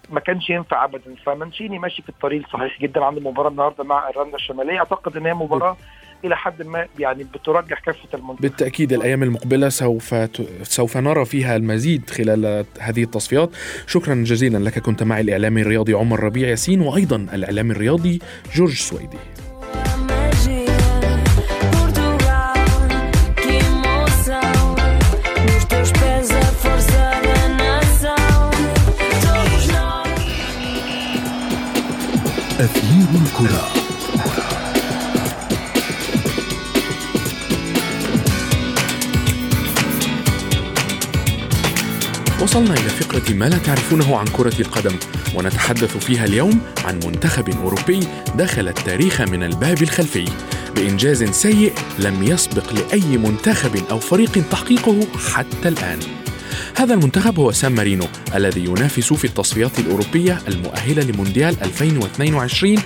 ما 0.09 0.19
كانش 0.19 0.49
ينفع 0.49 0.85
ابدا. 0.85 1.15
فمانشيني 1.25 1.79
ماشي 1.79 2.01
في 2.01 2.09
الطريق 2.09 2.43
الصحيح 2.45 2.81
جدا 2.81 3.05
عنده 3.05 3.21
مباراه 3.21 3.49
النهارده 3.49 3.83
مع 3.83 4.07
ايرلندا 4.07 4.35
الشمالية. 4.35 4.79
أعتقد 4.79 5.17
إن 5.17 5.25
هي 5.25 5.33
مباراة 5.33 5.77
إلى 6.25 6.37
حد 6.37 6.61
ما 6.61 6.87
يعني 6.99 7.23
بترجح 7.23 7.79
كافة 7.79 8.09
المنطقة 8.13 8.41
بالتأكيد 8.41 8.93
الأيام 8.93 9.23
المقبلة 9.23 9.69
سوف 9.69 10.13
ت... 10.13 10.41
سوف 10.63 10.97
نرى 10.97 11.25
فيها 11.25 11.55
المزيد 11.55 12.09
خلال 12.09 12.65
هذه 12.79 13.03
التصفيات. 13.03 13.49
شكرا 13.87 14.15
جزيلا 14.15 14.57
لك 14.57 14.79
كنت 14.79 15.03
معي 15.03 15.21
الإعلامي 15.21 15.61
الرياضي 15.61 15.93
عمر 15.93 16.19
ربيع 16.19 16.49
ياسين 16.49 16.81
وأيضا 16.81 17.15
الإعلامي 17.15 17.71
الرياضي 17.71 18.19
جورج 18.55 18.73
سويدي. 18.73 19.17
أثير 32.61 33.21
الكرة. 33.21 33.67
وصلنا 42.41 42.73
إلى 42.73 42.89
فقرة 42.89 43.33
ما 43.33 43.45
لا 43.45 43.57
تعرفونه 43.57 44.17
عن 44.17 44.25
كرة 44.25 44.61
القدم 44.61 44.95
ونتحدث 45.35 45.97
فيها 45.97 46.25
اليوم 46.25 46.61
عن 46.85 46.99
منتخب 47.05 47.49
أوروبي 47.49 48.07
دخل 48.35 48.67
التاريخ 48.67 49.21
من 49.21 49.43
الباب 49.43 49.81
الخلفي. 49.81 50.25
بإنجاز 50.75 51.23
سيء 51.23 51.73
لم 51.99 52.23
يسبق 52.23 52.73
لأي 52.73 53.17
منتخب 53.17 53.75
أو 53.91 53.99
فريق 53.99 54.49
تحقيقه 54.51 55.07
حتى 55.33 55.67
الآن. 55.67 55.99
هذا 56.81 56.93
المنتخب 56.93 57.39
هو 57.39 57.51
سان 57.51 57.71
مارينو 57.71 58.05
الذي 58.35 58.65
ينافس 58.65 59.13
في 59.13 59.25
التصفيات 59.25 59.79
الأوروبية 59.79 60.37
المؤهلة 60.47 61.03
لمونديال 61.03 61.55
2022 61.61 62.77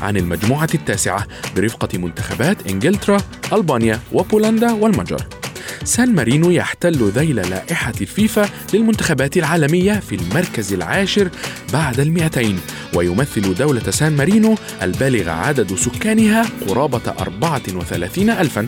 عن 0.00 0.16
المجموعة 0.16 0.68
التاسعة 0.74 1.26
برفقة 1.56 1.98
منتخبات 1.98 2.66
إنجلترا، 2.66 3.20
ألبانيا 3.52 4.00
وبولندا 4.12 4.72
والمجر. 4.72 5.37
سان 5.84 6.14
مارينو 6.14 6.50
يحتل 6.50 7.10
ذيل 7.10 7.36
لائحة 7.36 7.92
الفيفا 8.00 8.48
للمنتخبات 8.74 9.36
العالمية 9.36 9.92
في 9.92 10.14
المركز 10.14 10.72
العاشر 10.72 11.30
بعد 11.72 12.00
المئتين 12.00 12.60
ويمثل 12.94 13.54
دولة 13.54 13.90
سان 13.90 14.16
مارينو 14.16 14.54
البالغ 14.82 15.30
عدد 15.30 15.74
سكانها 15.74 16.46
قرابة 16.68 17.14
34 17.20 18.30
ألفا 18.30 18.66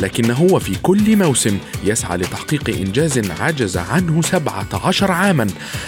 لكنه 0.00 0.42
وفي 0.42 0.74
كل 0.82 1.16
موسم 1.16 1.58
يسعى 1.84 2.16
لتحقيق 2.16 2.68
إنجاز 2.68 3.30
عجز 3.40 3.76
عنه 3.76 4.22
17 4.22 5.12
عاما 5.12 5.46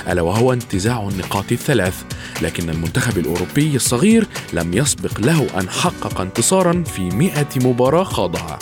ألا 0.08 0.22
وهو 0.22 0.52
انتزاع 0.52 1.08
النقاط 1.08 1.52
الثلاث 1.52 1.94
لكن 2.42 2.70
المنتخب 2.70 3.18
الأوروبي 3.18 3.76
الصغير 3.76 4.26
لم 4.52 4.74
يسبق 4.74 5.20
له 5.20 5.46
أن 5.60 5.68
حقق 5.68 6.20
انتصارا 6.20 6.84
في 6.84 7.02
100 7.02 7.46
مباراة 7.56 8.04
خاضها 8.04 8.58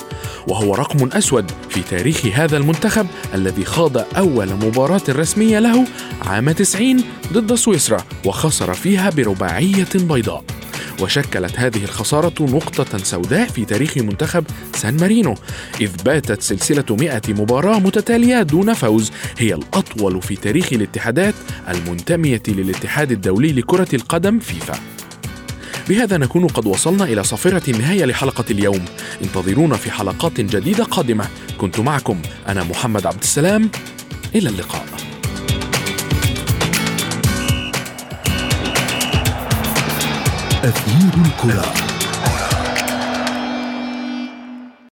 وهو 0.49 0.75
رقم 0.75 1.09
أسود 1.13 1.51
في 1.69 1.83
تاريخ 1.99 2.27
هذا 2.27 2.57
المنتخب 2.57 3.07
الذي 3.35 3.65
خاض 3.65 4.17
أول 4.17 4.55
مباراة 4.55 5.03
رسمية 5.09 5.59
له 5.59 5.85
عام 6.23 6.51
90 6.51 7.05
ضد 7.33 7.55
سويسرا 7.55 8.05
وخسر 8.25 8.75
فيها 8.75 9.11
برباعية 9.11 9.89
بيضاء. 9.95 10.45
وشكلت 11.01 11.59
هذه 11.59 11.85
الخسارة 11.85 12.33
نقطة 12.41 12.99
سوداء 12.99 13.49
في 13.49 13.65
تاريخ 13.65 13.97
منتخب 13.97 14.45
سان 14.75 14.97
مارينو 14.97 15.35
إذ 15.81 15.91
باتت 16.05 16.43
سلسلة 16.43 16.85
100 16.91 17.21
مباراة 17.29 17.79
متتالية 17.79 18.43
دون 18.43 18.75
فوز 18.75 19.13
هي 19.39 19.55
الأطول 19.55 20.23
في 20.23 20.37
تاريخ 20.37 20.73
الاتحادات 20.73 21.35
المنتمية 21.69 22.43
للاتحاد 22.49 23.13
الدولي 23.13 23.53
لكرة 23.53 23.89
القدم 23.95 24.39
فيفا. 24.39 24.98
بهذا 25.89 26.17
نكون 26.17 26.47
قد 26.47 26.67
وصلنا 26.67 27.05
إلى 27.05 27.25
صافرة 27.25 27.71
النهاية 27.71 28.05
لحلقة 28.05 28.45
اليوم. 28.51 28.85
انتظرونا 29.23 29.77
في 29.77 29.91
حلقات 29.91 30.41
جديدة 30.41 30.85
قادمة. 30.85 31.29
كنت 31.59 31.81
معكم 31.81 32.23
أنا 32.49 32.65
محمد 32.65 33.07
عبد 33.07 33.23
السلام. 33.23 33.71
إلى 34.35 34.49
اللقاء. 34.49 34.85
أثير 40.65 41.23
الكرة. 41.27 41.88